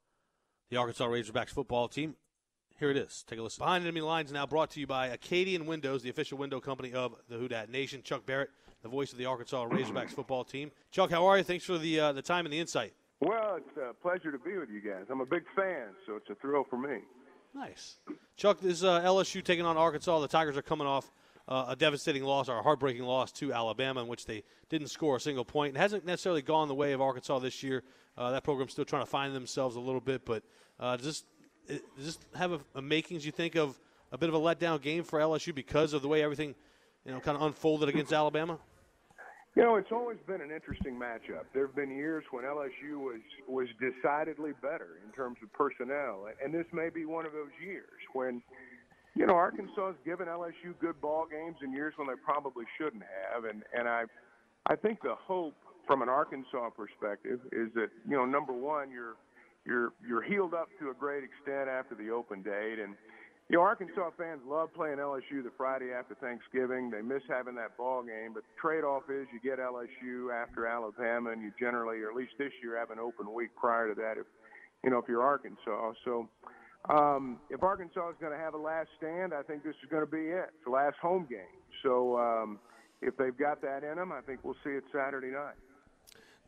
the 0.70 0.78
Arkansas 0.78 1.08
Razorbacks 1.08 1.50
football 1.50 1.88
team. 1.88 2.18
Here 2.80 2.92
it 2.92 2.98
is. 2.98 3.24
Take 3.28 3.40
a 3.40 3.42
listen. 3.42 3.62
Behind 3.62 3.84
Enemy 3.84 4.02
Lines 4.02 4.32
now 4.32 4.46
brought 4.46 4.70
to 4.72 4.80
you 4.80 4.86
by 4.86 5.08
Acadian 5.08 5.66
Windows, 5.66 6.04
the 6.04 6.12
official 6.12 6.38
window 6.38 6.60
company 6.60 6.94
of 6.94 7.16
the 7.28 7.36
Who 7.36 7.48
Dat 7.48 7.72
Nation. 7.72 8.04
Chuck 8.04 8.24
Barrett, 8.26 8.52
the 8.84 8.90
voice 8.90 9.12
of 9.12 9.18
the 9.18 9.26
Arkansas 9.26 9.68
Razorbacks 9.68 10.12
football 10.12 10.44
team. 10.44 10.70
Chuck, 10.92 11.10
how 11.10 11.26
are 11.26 11.40
you? 11.40 11.44
Thanks 11.44 11.66
for 11.66 11.80
the 11.80 12.00
uh, 12.00 12.12
the 12.12 12.22
time 12.22 12.46
and 12.46 12.54
the 12.54 12.60
insight. 12.60 12.94
Well, 13.20 13.58
it's 13.58 13.78
a 13.78 13.96
pleasure 13.96 14.32
to 14.32 14.38
be 14.38 14.58
with 14.58 14.70
you 14.70 14.80
guys. 14.80 15.06
I'm 15.10 15.22
a 15.22 15.26
big 15.26 15.44
fan, 15.56 15.88
so 16.06 16.18
it's 16.18 16.30
a 16.30 16.36
thrill 16.36 16.66
for 16.70 16.78
me. 16.78 17.00
Nice. 17.56 17.98
Chuck, 18.36 18.60
this 18.60 18.74
is 18.74 18.84
uh, 18.84 19.02
LSU 19.02 19.44
taking 19.44 19.66
on 19.66 19.76
Arkansas. 19.76 20.20
The 20.20 20.28
Tigers 20.28 20.56
are 20.56 20.62
coming 20.62 20.86
off 20.86 21.10
uh, 21.48 21.66
a 21.70 21.76
devastating 21.76 22.24
loss 22.24 22.48
or 22.48 22.60
a 22.60 22.62
heartbreaking 22.62 23.04
loss 23.04 23.32
to 23.32 23.54
Alabama, 23.54 24.02
in 24.02 24.08
which 24.08 24.28
they 24.28 24.44
didn't 24.70 24.90
score 24.90 25.16
a 25.16 25.20
single 25.20 25.46
point. 25.46 25.76
It 25.76 25.80
hasn't 25.80 26.06
necessarily 26.06 26.44
gone 26.44 26.68
the 26.68 26.76
way 26.76 26.92
of 26.92 27.02
Arkansas 27.02 27.40
this 27.40 27.64
year. 27.64 27.84
Uh, 28.16 28.30
that 28.32 28.44
program's 28.44 28.74
still 28.74 28.86
trying 28.86 29.04
to 29.04 29.10
find 29.10 29.34
themselves 29.34 29.76
a 29.76 29.80
little 29.80 30.02
bit, 30.02 30.26
but 30.26 30.44
uh, 30.80 30.98
does 30.98 31.06
this, 31.06 31.24
does 31.68 31.80
this 31.98 32.18
have 32.36 32.54
a, 32.54 32.60
a, 32.76 32.82
makings 32.82 33.26
you 33.26 33.32
think 33.32 33.56
of 33.56 33.78
a 34.12 34.18
bit 34.18 34.30
of 34.30 34.36
a 34.36 34.40
letdown 34.40 34.82
game 34.82 35.04
for 35.04 35.20
LSU 35.20 35.54
because 35.54 35.94
of 35.94 36.02
the 36.02 36.08
way 36.08 36.24
everything, 36.24 36.56
you 37.06 37.12
know, 37.12 37.20
kind 37.20 37.36
of 37.36 37.44
unfolded 37.44 37.90
against 37.90 38.14
Alabama? 38.14 38.58
You 39.56 39.64
know, 39.64 39.76
it's 39.76 39.92
always 39.92 40.20
been 40.28 40.42
an 40.42 40.52
interesting 40.52 40.94
matchup. 40.94 41.46
There 41.54 41.66
have 41.66 41.76
been 41.76 41.90
years 41.90 42.24
when 42.30 42.44
LSU 42.44 43.00
was 43.00 43.22
was 43.48 43.68
decidedly 43.80 44.52
better 44.62 45.00
in 45.06 45.12
terms 45.14 45.38
of 45.42 45.52
personnel, 45.52 46.28
and 46.44 46.54
this 46.54 46.68
may 46.72 46.90
be 46.90 47.06
one 47.06 47.26
of 47.26 47.32
those 47.32 47.56
years 47.60 48.00
when 48.14 48.42
you 49.18 49.26
know, 49.26 49.34
Arkansas 49.34 49.88
has 49.88 49.96
given 50.06 50.28
LSU 50.28 50.78
good 50.80 51.02
ball 51.02 51.26
games 51.30 51.58
in 51.64 51.74
years 51.74 51.94
when 51.98 52.08
they 52.08 52.14
probably 52.24 52.66
shouldn't 52.78 53.02
have, 53.02 53.46
and 53.46 53.64
and 53.74 53.90
I, 53.90 54.04
I 54.68 54.76
think 54.76 55.02
the 55.02 55.16
hope 55.16 55.56
from 55.88 56.04
an 56.04 56.10
Arkansas 56.10 56.70
perspective 56.78 57.40
is 57.52 57.74
that 57.74 57.90
you 58.08 58.16
know, 58.16 58.26
number 58.26 58.54
one, 58.54 58.92
you're 58.92 59.16
you're 59.68 59.92
you're 60.08 60.24
healed 60.24 60.54
up 60.54 60.70
to 60.80 60.90
a 60.90 60.94
great 60.94 61.24
extent 61.24 61.68
after 61.68 61.94
the 61.94 62.10
open 62.10 62.42
date, 62.42 62.80
and 62.80 62.96
you 63.50 63.56
know, 63.56 63.64
Arkansas 63.64 64.12
fans 64.18 64.42
love 64.48 64.74
playing 64.74 64.98
LSU 64.98 65.44
the 65.44 65.52
Friday 65.56 65.92
after 65.92 66.16
Thanksgiving. 66.16 66.90
They 66.90 67.02
miss 67.02 67.22
having 67.30 67.56
that 67.56 67.78
ball 67.78 68.04
game, 68.04 68.34
but 68.34 68.44
the 68.44 68.56
trade-off 68.60 69.04
is 69.10 69.26
you 69.32 69.40
get 69.40 69.60
LSU 69.60 70.34
after 70.36 70.68
Alabama, 70.68 71.32
and 71.32 71.42
you 71.42 71.52
generally, 71.58 72.00
or 72.00 72.10
at 72.10 72.16
least 72.16 72.34
this 72.38 72.52
year, 72.62 72.78
have 72.78 72.92
an 72.92 73.00
open 73.00 73.34
week 73.34 73.52
prior 73.56 73.88
to 73.88 73.96
that. 74.02 74.18
If 74.18 74.26
you 74.84 74.90
know, 74.90 74.98
if 74.98 75.06
you're 75.08 75.24
Arkansas, 75.24 75.94
so 76.04 76.28
um, 76.90 77.40
if 77.50 77.64
Arkansas 77.64 78.10
is 78.10 78.16
going 78.20 78.32
to 78.32 78.38
have 78.38 78.54
a 78.54 78.58
last 78.58 78.90
stand, 78.98 79.34
I 79.34 79.44
think 79.44 79.64
this 79.64 79.76
is 79.84 79.90
going 79.90 80.06
to 80.06 80.12
be 80.12 80.32
it. 80.32 80.52
It's 80.56 80.66
the 80.66 80.72
last 80.72 80.98
home 81.02 81.28
game. 81.30 81.56
So 81.84 82.18
um, 82.18 82.60
if 83.02 83.16
they've 83.18 83.38
got 83.38 83.62
that 83.62 83.84
in 83.84 83.96
them, 83.96 84.12
I 84.12 84.22
think 84.22 84.42
we'll 84.44 84.60
see 84.64 84.72
it 84.72 84.84
Saturday 84.92 85.32
night. 85.32 85.56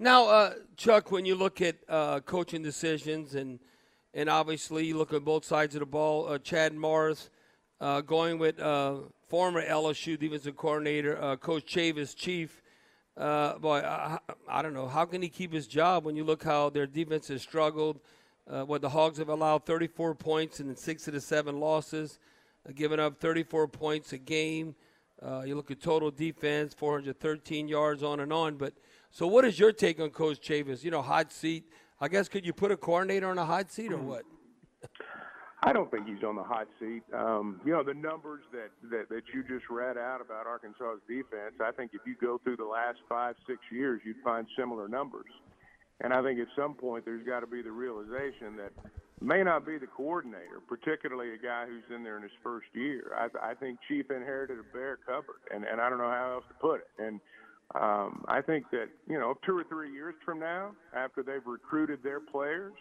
Now, 0.01 0.29
uh, 0.29 0.53
Chuck, 0.77 1.11
when 1.11 1.25
you 1.25 1.35
look 1.35 1.59
at 1.59 1.75
uh, 1.89 2.21
coaching 2.21 2.63
decisions 2.63 3.35
and 3.35 3.59
and 4.13 4.29
obviously 4.29 4.85
you 4.85 4.97
look 4.97 5.11
at 5.11 5.25
both 5.25 5.43
sides 5.43 5.75
of 5.75 5.81
the 5.81 5.85
ball, 5.85 6.29
uh, 6.29 6.37
Chad 6.39 6.73
Morris 6.73 7.29
uh, 7.81 7.99
going 7.99 8.39
with 8.39 8.61
uh, 8.61 8.99
former 9.27 9.61
LSU 9.61 10.17
defensive 10.17 10.55
coordinator 10.55 11.21
uh, 11.21 11.35
Coach 11.35 11.65
Chavis, 11.65 12.15
chief. 12.15 12.61
boy, 13.17 13.83
I, 13.85 14.19
I 14.47 14.61
don't 14.61 14.73
know 14.73 14.87
how 14.87 15.03
can 15.03 15.21
he 15.21 15.27
keep 15.27 15.51
his 15.51 15.67
job 15.67 16.05
when 16.05 16.15
you 16.15 16.23
look 16.23 16.43
how 16.43 16.69
their 16.69 16.87
defense 16.87 17.27
has 17.27 17.41
struggled 17.41 17.99
what 18.45 18.81
the 18.81 18.89
Hogs 18.89 19.17
have 19.17 19.29
allowed 19.29 19.65
34 19.65 20.15
points 20.15 20.61
in 20.61 20.73
six 20.77 21.09
of 21.09 21.13
the 21.13 21.21
seven 21.21 21.59
losses, 21.59 22.19
giving 22.73 23.01
up 23.01 23.19
34 23.19 23.67
points 23.67 24.13
a 24.13 24.17
game. 24.17 24.75
Uh, 25.21 25.43
you 25.45 25.55
look 25.55 25.69
at 25.69 25.81
total 25.81 26.11
defense, 26.11 26.73
413 26.73 27.67
yards 27.67 28.03
on 28.03 28.19
and 28.21 28.31
on. 28.31 28.55
But 28.55 28.73
so, 29.11 29.27
what 29.27 29.43
is 29.45 29.59
your 29.59 29.71
take 29.71 29.99
on 29.99 30.11
Coach 30.11 30.39
Chavis? 30.39 30.83
You 30.83 30.91
know, 30.91 31.01
hot 31.01 31.31
seat. 31.31 31.65
I 31.99 32.07
guess 32.07 32.29
could 32.29 32.45
you 32.45 32.53
put 32.53 32.71
a 32.71 32.77
coordinator 32.77 33.29
on 33.29 33.37
a 33.37 33.45
hot 33.45 33.71
seat 33.71 33.91
or 33.91 33.97
what? 33.97 34.23
I 35.61 35.73
don't 35.73 35.91
think 35.91 36.07
he's 36.07 36.23
on 36.23 36.37
the 36.37 36.43
hot 36.43 36.67
seat. 36.79 37.03
Um, 37.13 37.59
you 37.65 37.73
know, 37.73 37.83
the 37.83 37.93
numbers 37.93 38.43
that, 38.53 38.69
that, 38.91 39.09
that 39.09 39.23
you 39.33 39.43
just 39.43 39.69
read 39.69 39.97
out 39.97 40.21
about 40.21 40.47
Arkansas's 40.47 41.01
defense, 41.05 41.59
I 41.59 41.71
think 41.71 41.91
if 41.93 41.99
you 42.05 42.15
go 42.21 42.39
through 42.41 42.55
the 42.55 42.65
last 42.65 42.99
five, 43.09 43.35
six 43.45 43.59
years, 43.69 43.99
you'd 44.05 44.23
find 44.23 44.47
similar 44.57 44.87
numbers. 44.87 45.27
And 46.01 46.13
I 46.13 46.23
think 46.23 46.39
at 46.39 46.47
some 46.55 46.75
point 46.75 47.03
there's 47.03 47.25
got 47.27 47.41
to 47.41 47.47
be 47.47 47.61
the 47.61 47.71
realization 47.71 48.55
that 48.55 48.71
may 49.21 49.43
not 49.43 49.65
be 49.65 49.77
the 49.77 49.87
coordinator, 49.87 50.61
particularly 50.67 51.33
a 51.33 51.37
guy 51.37 51.65
who's 51.65 51.83
in 51.95 52.03
there 52.03 52.17
in 52.17 52.23
his 52.23 52.31
first 52.43 52.67
year. 52.73 53.11
I, 53.15 53.51
I 53.51 53.53
think 53.53 53.79
Chief 53.87 54.09
inherited 54.09 54.57
a 54.59 54.73
bare 54.73 54.97
cupboard, 55.05 55.41
and, 55.53 55.65
and 55.65 55.81
I 55.81 55.89
don't 55.89 55.99
know 55.99 56.09
how 56.09 56.33
else 56.35 56.45
to 56.47 56.55
put 56.55 56.81
it. 56.81 56.89
And 56.97 57.19
um, 57.75 58.25
I 58.27 58.41
think 58.41 58.65
that, 58.71 58.87
you 59.07 59.19
know, 59.19 59.35
two 59.45 59.57
or 59.57 59.63
three 59.65 59.91
years 59.91 60.15
from 60.25 60.39
now, 60.39 60.71
after 60.95 61.21
they've 61.23 61.45
recruited 61.45 61.99
their 62.03 62.19
players, 62.19 62.73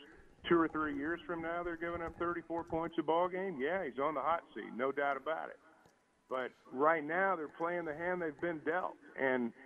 two 0.48 0.58
or 0.58 0.68
three 0.68 0.96
years 0.96 1.20
from 1.26 1.42
now, 1.42 1.62
they're 1.62 1.76
giving 1.76 2.02
up 2.02 2.14
34 2.18 2.64
points 2.64 2.96
a 2.98 3.02
ball 3.02 3.28
game. 3.28 3.58
Yeah, 3.60 3.84
he's 3.84 3.98
on 4.02 4.14
the 4.14 4.20
hot 4.20 4.42
seat, 4.54 4.70
no 4.76 4.92
doubt 4.92 5.16
about 5.16 5.48
it. 5.48 5.58
But 6.30 6.50
right 6.72 7.04
now, 7.04 7.36
they're 7.36 7.48
playing 7.48 7.84
the 7.84 7.94
hand 7.94 8.22
they've 8.22 8.40
been 8.40 8.60
dealt. 8.64 8.94
And– 9.20 9.52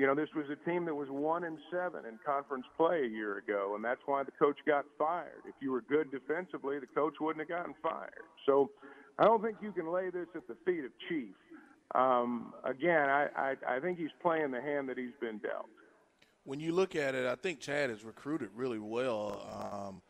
you 0.00 0.06
know, 0.06 0.14
this 0.14 0.30
was 0.34 0.46
a 0.50 0.56
team 0.68 0.86
that 0.86 0.94
was 0.94 1.08
one 1.10 1.44
and 1.44 1.58
seven 1.70 2.06
in 2.06 2.18
conference 2.24 2.64
play 2.78 3.02
a 3.04 3.06
year 3.06 3.36
ago, 3.36 3.74
and 3.76 3.84
that's 3.84 4.00
why 4.06 4.22
the 4.22 4.30
coach 4.30 4.56
got 4.66 4.86
fired. 4.98 5.42
If 5.46 5.54
you 5.60 5.72
were 5.72 5.82
good 5.82 6.10
defensively, 6.10 6.78
the 6.78 6.86
coach 6.86 7.16
wouldn't 7.20 7.46
have 7.46 7.54
gotten 7.54 7.74
fired. 7.82 8.24
So 8.46 8.70
I 9.18 9.24
don't 9.24 9.42
think 9.42 9.58
you 9.60 9.72
can 9.72 9.92
lay 9.92 10.08
this 10.08 10.26
at 10.34 10.48
the 10.48 10.56
feet 10.64 10.86
of 10.86 10.90
Chief. 11.06 11.34
Um, 11.94 12.54
again, 12.64 13.10
I, 13.10 13.26
I, 13.36 13.76
I 13.76 13.80
think 13.80 13.98
he's 13.98 14.08
playing 14.22 14.52
the 14.52 14.60
hand 14.62 14.88
that 14.88 14.96
he's 14.96 15.12
been 15.20 15.36
dealt. 15.36 15.68
When 16.44 16.60
you 16.60 16.72
look 16.72 16.96
at 16.96 17.14
it, 17.14 17.26
I 17.26 17.34
think 17.34 17.60
Chad 17.60 17.90
has 17.90 18.02
recruited 18.02 18.48
really 18.54 18.78
well 18.78 19.46
um, 19.52 20.02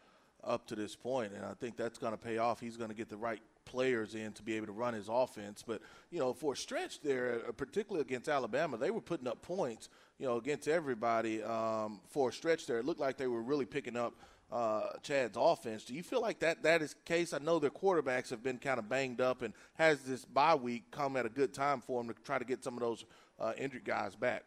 up 0.45 0.67
to 0.67 0.75
this 0.75 0.97
point, 0.97 1.33
and 1.35 1.45
I 1.45 1.55
think 1.55 1.77
that's 1.77 1.99
going 1.99 2.13
to 2.13 2.19
pay 2.19 2.39
off. 2.39 2.61
He's 2.61 2.77
going 2.77 2.91
to 2.91 2.97
get 2.97 3.09
the 3.09 3.17
right 3.17 3.41
players 3.65 4.15
in 4.15 4.33
to 4.33 4.43
be 4.43 4.57
able 4.57 4.67
to 4.67 4.73
run 4.73 4.95
his 4.95 5.09
offense. 5.09 5.63
But, 5.67 5.81
you 6.11 6.19
know, 6.19 6.33
for 6.33 6.55
a 6.55 6.57
stretch 6.57 7.01
there, 7.03 7.43
uh, 7.49 7.53
particularly 7.53 8.03
against 8.03 8.29
Alabama, 8.29 8.77
they 8.77 8.91
were 8.91 9.01
putting 9.01 9.29
up 9.29 9.43
points, 9.43 9.89
you 10.19 10.27
know, 10.27 10.37
against 10.37 10.69
everybody 10.69 11.43
um, 11.43 12.01
for 12.09 12.31
a 12.31 12.33
stretch 12.33 12.67
there. 12.67 12.79
It 12.79 12.85
looked 12.85 13.01
like 13.01 13.17
they 13.17 13.29
were 13.29 13.43
really 13.43 13.67
picking 13.67 13.97
up 13.97 14.15
uh, 14.51 14.83
Chad's 15.03 15.37
offense. 15.39 15.85
Do 15.85 15.95
you 15.95 16.03
feel 16.03 16.21
like 16.21 16.41
that 16.41 16.63
that 16.65 16.83
is 16.83 16.97
case? 17.05 17.33
I 17.33 17.39
know 17.39 17.59
their 17.59 17.71
quarterbacks 17.71 18.31
have 18.31 18.43
been 18.43 18.59
kind 18.59 18.79
of 18.79 18.89
banged 18.89 19.21
up 19.21 19.43
and 19.43 19.55
has 19.75 20.01
this 20.01 20.25
bye 20.25 20.57
week 20.57 20.91
come 20.91 21.17
at 21.17 21.25
a 21.25 21.29
good 21.29 21.55
time 21.55 21.81
for 21.81 22.03
them 22.03 22.13
to 22.13 22.21
try 22.23 22.39
to 22.39 22.45
get 22.45 22.65
some 22.65 22.75
of 22.75 22.81
those 22.81 23.05
uh, 23.39 23.53
injured 23.57 23.85
guys 23.85 24.17
back. 24.17 24.43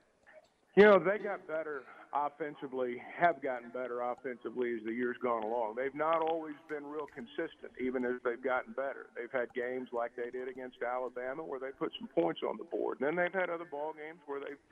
You 0.76 0.84
know, 0.84 1.00
they 1.00 1.20
got 1.20 1.48
better 1.48 1.84
offensively, 2.14 3.02
have 3.20 3.42
gotten 3.42 3.70
better 3.70 4.02
offensively 4.02 4.74
as 4.76 4.86
the 4.86 4.94
years 4.94 5.18
gone 5.22 5.44
along. 5.44 5.76
They've 5.76 5.96
not 5.96 6.22
always 6.22 6.56
been 6.70 6.86
real 6.86 7.08
consistent, 7.14 7.74
even 7.82 8.06
as 8.06 8.22
they've 8.24 8.42
gotten 8.42 8.74
better. 8.74 9.08
They've 9.16 9.32
had 9.32 9.54
games 9.54 9.90
like 9.92 10.12
they 10.16 10.30
did 10.30 10.48
against 10.48 10.78
Alabama 10.82 11.44
where 11.44 11.60
they 11.60 11.72
put 11.78 11.92
some 12.00 12.08
points 12.08 12.42
on 12.48 12.58
the 12.58 12.64
board, 12.64 13.00
and 13.00 13.08
then 13.08 13.16
they've 13.16 13.34
had 13.34 13.50
other 13.50 13.66
ball 13.66 13.94
games 13.94 14.20
where 14.26 14.40
they've 14.40 14.64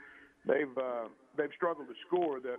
they've 0.45 0.77
uh, 0.77 1.07
they've 1.37 1.53
struggled 1.55 1.87
to 1.87 1.95
score. 2.07 2.39
The 2.39 2.57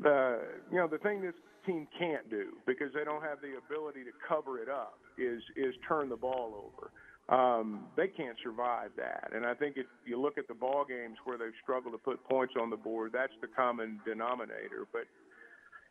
the 0.00 0.40
you 0.70 0.78
know 0.78 0.88
the 0.88 0.98
thing 0.98 1.22
this 1.22 1.34
team 1.66 1.86
can't 1.98 2.28
do 2.28 2.52
because 2.66 2.92
they 2.94 3.04
don't 3.04 3.22
have 3.22 3.40
the 3.40 3.56
ability 3.56 4.04
to 4.04 4.12
cover 4.26 4.58
it 4.58 4.68
up 4.68 4.98
is 5.16 5.42
is 5.56 5.74
turn 5.86 6.08
the 6.08 6.16
ball 6.16 6.52
over 6.54 6.90
um, 7.28 7.86
they 7.96 8.08
can't 8.08 8.36
survive 8.42 8.90
that. 8.96 9.30
And 9.34 9.46
I 9.46 9.54
think 9.54 9.76
if 9.76 9.86
you 10.04 10.20
look 10.20 10.36
at 10.36 10.46
the 10.46 10.54
ball 10.54 10.84
games 10.86 11.16
where 11.24 11.38
they've 11.38 11.56
struggled 11.62 11.94
to 11.94 11.98
put 11.98 12.22
points 12.28 12.54
on 12.60 12.68
the 12.68 12.76
board, 12.76 13.12
that's 13.14 13.32
the 13.40 13.46
common 13.46 14.00
denominator. 14.04 14.86
But 14.92 15.04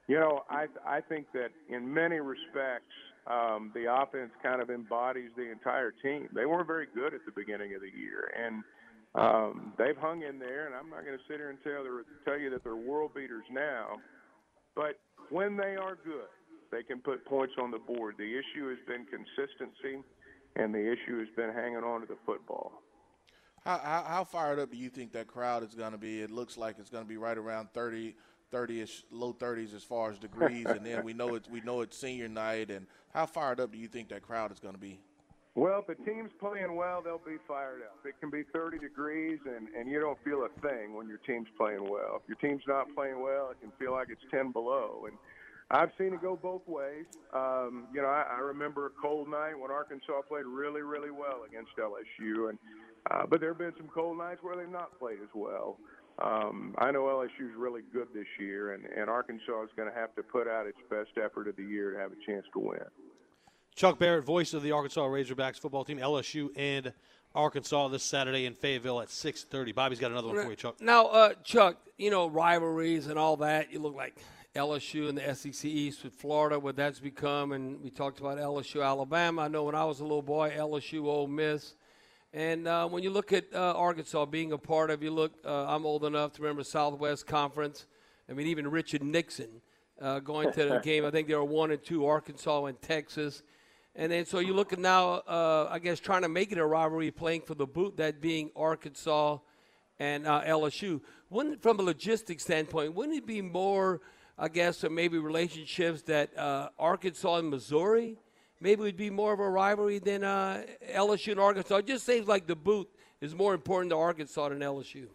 you 0.07 0.19
know, 0.19 0.43
I 0.49 0.67
I 0.85 1.01
think 1.01 1.27
that 1.33 1.49
in 1.69 1.91
many 1.91 2.19
respects, 2.19 2.93
um, 3.25 3.71
the 3.73 3.91
offense 3.91 4.31
kind 4.43 4.61
of 4.61 4.69
embodies 4.69 5.31
the 5.35 5.49
entire 5.49 5.91
team. 6.03 6.29
They 6.35 6.45
weren't 6.45 6.67
very 6.67 6.87
good 6.93 7.13
at 7.13 7.21
the 7.25 7.31
beginning 7.31 7.73
of 7.73 7.81
the 7.81 7.89
year, 7.97 8.29
and 8.37 8.63
um, 9.15 9.73
they've 9.77 9.97
hung 9.97 10.21
in 10.21 10.37
there. 10.37 10.67
And 10.67 10.75
I'm 10.75 10.89
not 10.89 11.05
going 11.05 11.17
to 11.17 11.23
sit 11.27 11.37
here 11.37 11.49
and 11.49 11.57
tell 11.63 11.83
tell 12.25 12.37
you 12.37 12.51
that 12.51 12.63
they're 12.63 12.75
world 12.75 13.15
beaters 13.15 13.45
now, 13.51 13.97
but 14.75 14.99
when 15.29 15.57
they 15.57 15.77
are 15.77 15.97
good, 16.03 16.29
they 16.69 16.83
can 16.83 16.99
put 16.99 17.25
points 17.25 17.53
on 17.59 17.71
the 17.71 17.79
board. 17.79 18.15
The 18.19 18.37
issue 18.37 18.69
has 18.69 18.77
been 18.85 19.07
consistency 19.09 20.03
and 20.55 20.73
the 20.73 20.79
issue 20.79 21.19
has 21.19 21.29
been 21.35 21.53
hanging 21.53 21.83
on 21.83 22.01
to 22.01 22.07
the 22.07 22.17
football. 22.25 22.71
How, 23.65 23.79
how, 23.79 24.03
how 24.07 24.23
fired 24.23 24.59
up 24.59 24.71
do 24.71 24.77
you 24.77 24.89
think 24.89 25.13
that 25.13 25.27
crowd 25.27 25.63
is 25.63 25.73
going 25.73 25.93
to 25.93 25.97
be? 25.97 26.21
It 26.21 26.31
looks 26.31 26.57
like 26.57 26.75
it's 26.79 26.89
going 26.89 27.03
to 27.03 27.07
be 27.07 27.17
right 27.17 27.37
around 27.37 27.69
30, 27.73 28.15
30ish, 28.51 29.03
low 29.09 29.33
30s 29.33 29.73
as 29.73 29.83
far 29.83 30.11
as 30.11 30.19
degrees, 30.19 30.65
and 30.65 30.85
then 30.85 31.03
we 31.03 31.13
know 31.13 31.35
it's 31.35 31.49
we 31.49 31.61
know 31.61 31.81
it's 31.81 31.97
senior 31.97 32.27
night. 32.27 32.69
And 32.69 32.87
how 33.13 33.25
fired 33.25 33.59
up 33.59 33.71
do 33.71 33.77
you 33.77 33.87
think 33.87 34.09
that 34.09 34.21
crowd 34.21 34.51
is 34.51 34.59
going 34.59 34.75
to 34.75 34.79
be? 34.79 34.99
Well, 35.55 35.85
if 35.87 35.97
the 35.97 36.03
team's 36.03 36.31
playing 36.39 36.75
well, 36.75 37.01
they'll 37.03 37.21
be 37.23 37.37
fired 37.47 37.83
up. 37.83 37.99
It 38.05 38.15
can 38.19 38.31
be 38.31 38.41
30 38.51 38.79
degrees, 38.79 39.37
and, 39.45 39.67
and 39.77 39.87
you 39.87 39.99
don't 39.99 40.17
feel 40.23 40.45
a 40.45 40.61
thing 40.61 40.95
when 40.95 41.07
your 41.07 41.19
team's 41.19 41.47
playing 41.55 41.87
well. 41.87 42.19
If 42.21 42.27
your 42.27 42.37
team's 42.37 42.63
not 42.67 42.87
playing 42.95 43.21
well, 43.21 43.51
it 43.51 43.61
can 43.61 43.71
feel 43.77 43.91
like 43.91 44.07
it's 44.09 44.23
10 44.31 44.51
below. 44.51 45.05
And 45.05 45.15
I've 45.73 45.89
seen 45.97 46.13
it 46.13 46.21
go 46.21 46.35
both 46.35 46.61
ways. 46.67 47.05
Um, 47.33 47.87
you 47.93 48.01
know, 48.01 48.07
I, 48.07 48.25
I 48.37 48.39
remember 48.39 48.85
a 48.85 48.89
cold 49.01 49.27
night 49.27 49.57
when 49.59 49.71
Arkansas 49.71 50.21
played 50.29 50.45
really, 50.45 50.81
really 50.81 51.09
well 51.09 51.41
against 51.47 51.71
LSU, 51.77 52.49
and 52.49 52.59
uh, 53.09 53.25
but 53.27 53.39
there 53.39 53.49
have 53.49 53.57
been 53.57 53.73
some 53.77 53.89
cold 53.93 54.17
nights 54.17 54.39
where 54.43 54.55
they've 54.55 54.69
not 54.69 54.97
played 54.99 55.17
as 55.21 55.29
well. 55.33 55.77
Um, 56.19 56.75
I 56.77 56.91
know 56.91 57.01
LSU's 57.01 57.55
really 57.57 57.81
good 57.91 58.07
this 58.13 58.27
year, 58.39 58.73
and, 58.73 58.85
and 58.85 59.09
Arkansas 59.09 59.63
is 59.63 59.69
going 59.75 59.89
to 59.89 59.95
have 59.95 60.15
to 60.15 60.21
put 60.21 60.47
out 60.47 60.67
its 60.67 60.77
best 60.89 61.09
effort 61.17 61.47
of 61.47 61.55
the 61.55 61.63
year 61.63 61.91
to 61.91 61.97
have 61.97 62.11
a 62.11 62.25
chance 62.25 62.45
to 62.53 62.59
win. 62.59 62.85
Chuck 63.75 63.97
Barrett, 63.97 64.23
voice 64.23 64.53
of 64.53 64.61
the 64.61 64.71
Arkansas 64.71 65.01
Razorbacks 65.01 65.59
football 65.59 65.83
team, 65.83 65.97
LSU 65.97 66.49
and 66.55 66.93
Arkansas 67.33 67.87
this 67.87 68.03
Saturday 68.03 68.45
in 68.45 68.53
Fayetteville 68.53 69.01
at 69.01 69.09
6:30. 69.09 69.73
Bobby's 69.73 69.99
got 69.99 70.11
another 70.11 70.27
one 70.27 70.43
for 70.43 70.49
you, 70.51 70.55
Chuck. 70.55 70.79
Now, 70.79 71.07
uh, 71.07 71.33
Chuck, 71.43 71.77
you 71.97 72.11
know 72.11 72.29
rivalries 72.29 73.07
and 73.07 73.17
all 73.17 73.37
that. 73.37 73.73
You 73.73 73.79
look 73.79 73.95
like 73.95 74.15
LSU 74.55 75.09
and 75.09 75.17
the 75.17 75.33
SEC 75.33 75.65
East 75.65 76.03
with 76.03 76.13
Florida, 76.13 76.59
what 76.59 76.75
that's 76.75 76.99
become. 76.99 77.53
And 77.53 77.81
we 77.81 77.89
talked 77.89 78.19
about 78.19 78.37
LSU, 78.37 78.85
Alabama. 78.85 79.41
I 79.41 79.47
know 79.47 79.63
when 79.63 79.73
I 79.73 79.83
was 79.83 79.99
a 79.99 80.03
little 80.03 80.21
boy, 80.21 80.53
LSU, 80.55 81.05
Ole 81.05 81.27
Miss. 81.27 81.73
And 82.33 82.67
uh, 82.67 82.87
when 82.87 83.01
you 83.01 83.09
look 83.09 83.33
at 83.33 83.45
uh, 83.51 83.73
Arkansas 83.75 84.25
being 84.25 84.51
a 84.51 84.57
part 84.59 84.91
of, 84.91 85.01
you 85.01 85.09
look, 85.09 85.33
uh, 85.43 85.65
I'm 85.65 85.87
old 85.87 86.05
enough 86.05 86.33
to 86.33 86.43
remember 86.43 86.63
Southwest 86.63 87.25
Conference. 87.25 87.87
I 88.29 88.33
mean, 88.33 88.45
even 88.45 88.69
Richard 88.69 89.01
Nixon 89.01 89.49
uh, 89.99 90.19
going 90.19 90.51
to 90.53 90.65
the 90.65 90.79
game. 90.83 91.03
I 91.03 91.09
think 91.09 91.27
they 91.27 91.35
were 91.35 91.43
one 91.43 91.71
and 91.71 91.83
two, 91.83 92.05
Arkansas 92.05 92.65
and 92.65 92.79
Texas. 92.79 93.41
And 93.95 94.11
then 94.11 94.23
so 94.23 94.37
you 94.37 94.53
look 94.53 94.71
at 94.71 94.77
now, 94.77 95.13
uh, 95.27 95.67
I 95.71 95.79
guess, 95.79 95.99
trying 95.99 96.21
to 96.21 96.29
make 96.29 96.51
it 96.51 96.59
a 96.59 96.65
rivalry, 96.65 97.09
playing 97.09 97.41
for 97.41 97.55
the 97.55 97.65
boot, 97.65 97.97
that 97.97 98.21
being 98.21 98.51
Arkansas 98.55 99.39
and 99.97 100.27
uh, 100.27 100.43
LSU. 100.43 101.01
Wouldn't, 101.31 101.63
from 101.63 101.79
a 101.79 101.83
logistics 101.83 102.43
standpoint, 102.43 102.93
wouldn't 102.93 103.17
it 103.17 103.25
be 103.25 103.41
more– 103.41 104.01
I 104.37 104.47
guess, 104.47 104.83
or 104.83 104.89
maybe 104.89 105.19
relationships 105.19 106.01
that 106.03 106.37
uh, 106.37 106.69
Arkansas 106.79 107.37
and 107.37 107.49
Missouri 107.49 108.17
maybe 108.59 108.81
would 108.81 108.97
be 108.97 109.09
more 109.09 109.33
of 109.33 109.39
a 109.39 109.49
rivalry 109.49 109.99
than 109.99 110.23
uh, 110.23 110.63
LSU 110.91 111.31
and 111.31 111.39
Arkansas. 111.39 111.77
It 111.77 111.87
just 111.87 112.05
seems 112.05 112.27
like 112.27 112.47
the 112.47 112.55
boot 112.55 112.89
is 113.21 113.35
more 113.35 113.53
important 113.53 113.91
to 113.91 113.97
Arkansas 113.97 114.49
than 114.49 114.59
LSU. 114.59 115.07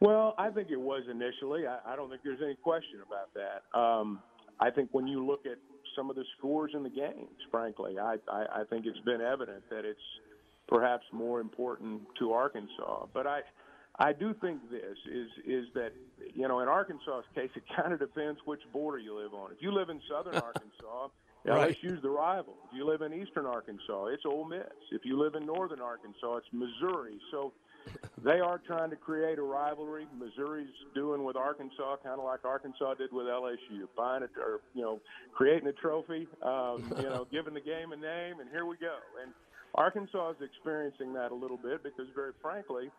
Well, 0.00 0.34
I 0.36 0.50
think 0.50 0.70
it 0.70 0.80
was 0.80 1.02
initially. 1.10 1.66
I, 1.66 1.78
I 1.86 1.96
don't 1.96 2.10
think 2.10 2.22
there's 2.24 2.42
any 2.42 2.56
question 2.56 3.00
about 3.06 3.32
that. 3.34 3.78
Um, 3.78 4.20
I 4.58 4.70
think 4.70 4.88
when 4.92 5.06
you 5.06 5.24
look 5.24 5.46
at 5.46 5.58
some 5.94 6.10
of 6.10 6.16
the 6.16 6.24
scores 6.36 6.72
in 6.74 6.82
the 6.82 6.90
games, 6.90 7.30
frankly, 7.50 7.98
I, 7.98 8.16
I, 8.28 8.46
I 8.60 8.64
think 8.68 8.86
it's 8.86 8.98
been 9.00 9.20
evident 9.20 9.62
that 9.70 9.84
it's 9.84 10.00
perhaps 10.66 11.04
more 11.12 11.40
important 11.40 12.02
to 12.18 12.32
Arkansas. 12.32 13.06
But 13.14 13.26
I, 13.26 13.40
I 13.98 14.12
do 14.12 14.34
think 14.40 14.70
this 14.70 14.98
is 15.10 15.28
is 15.46 15.66
that 15.74 15.92
you 16.34 16.48
know 16.48 16.60
in 16.60 16.68
Arkansas's 16.68 17.24
case 17.34 17.50
it 17.54 17.62
kind 17.76 17.92
of 17.92 18.00
depends 18.00 18.40
which 18.44 18.60
border 18.72 18.98
you 18.98 19.16
live 19.16 19.34
on. 19.34 19.52
If 19.52 19.58
you 19.62 19.72
live 19.72 19.88
in 19.88 20.00
southern 20.10 20.34
Arkansas, 20.42 21.08
right. 21.44 21.76
LSU's 21.76 22.02
the 22.02 22.10
rival. 22.10 22.54
If 22.70 22.76
you 22.76 22.86
live 22.86 23.02
in 23.02 23.12
eastern 23.12 23.46
Arkansas, 23.46 24.06
it's 24.06 24.24
Ole 24.26 24.46
Miss. 24.46 24.66
If 24.90 25.04
you 25.04 25.18
live 25.20 25.36
in 25.36 25.46
northern 25.46 25.80
Arkansas, 25.80 26.36
it's 26.36 26.46
Missouri. 26.52 27.20
So 27.30 27.52
they 28.24 28.40
are 28.40 28.60
trying 28.66 28.90
to 28.90 28.96
create 28.96 29.38
a 29.38 29.42
rivalry. 29.42 30.06
Missouri's 30.18 30.74
doing 30.92 31.22
with 31.22 31.36
Arkansas, 31.36 31.96
kind 32.02 32.18
of 32.18 32.24
like 32.24 32.44
Arkansas 32.44 32.94
did 32.94 33.12
with 33.12 33.26
LSU, 33.26 33.86
buying 33.96 34.24
it 34.24 34.30
or 34.36 34.60
you 34.74 34.82
know 34.82 35.00
creating 35.34 35.68
a 35.68 35.72
trophy, 35.72 36.26
um, 36.42 36.92
you 36.98 37.04
know, 37.04 37.28
giving 37.30 37.54
the 37.54 37.60
game 37.60 37.92
a 37.92 37.96
name, 37.96 38.40
and 38.40 38.50
here 38.50 38.66
we 38.66 38.76
go. 38.76 38.96
And 39.22 39.32
Arkansas 39.76 40.30
is 40.30 40.36
experiencing 40.42 41.12
that 41.12 41.30
a 41.30 41.34
little 41.34 41.58
bit 41.58 41.84
because, 41.84 42.06
very 42.12 42.32
frankly 42.42 42.90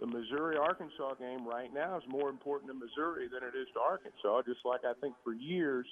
the 0.00 0.06
Missouri 0.06 0.56
Arkansas 0.56 1.14
game 1.14 1.46
right 1.46 1.72
now 1.72 1.96
is 1.96 2.02
more 2.08 2.30
important 2.30 2.70
to 2.72 2.74
Missouri 2.74 3.28
than 3.28 3.42
it 3.46 3.56
is 3.56 3.68
to 3.74 3.80
Arkansas. 3.80 4.42
Just 4.46 4.64
like 4.64 4.80
I 4.84 4.94
think 5.00 5.14
for 5.22 5.34
years, 5.34 5.86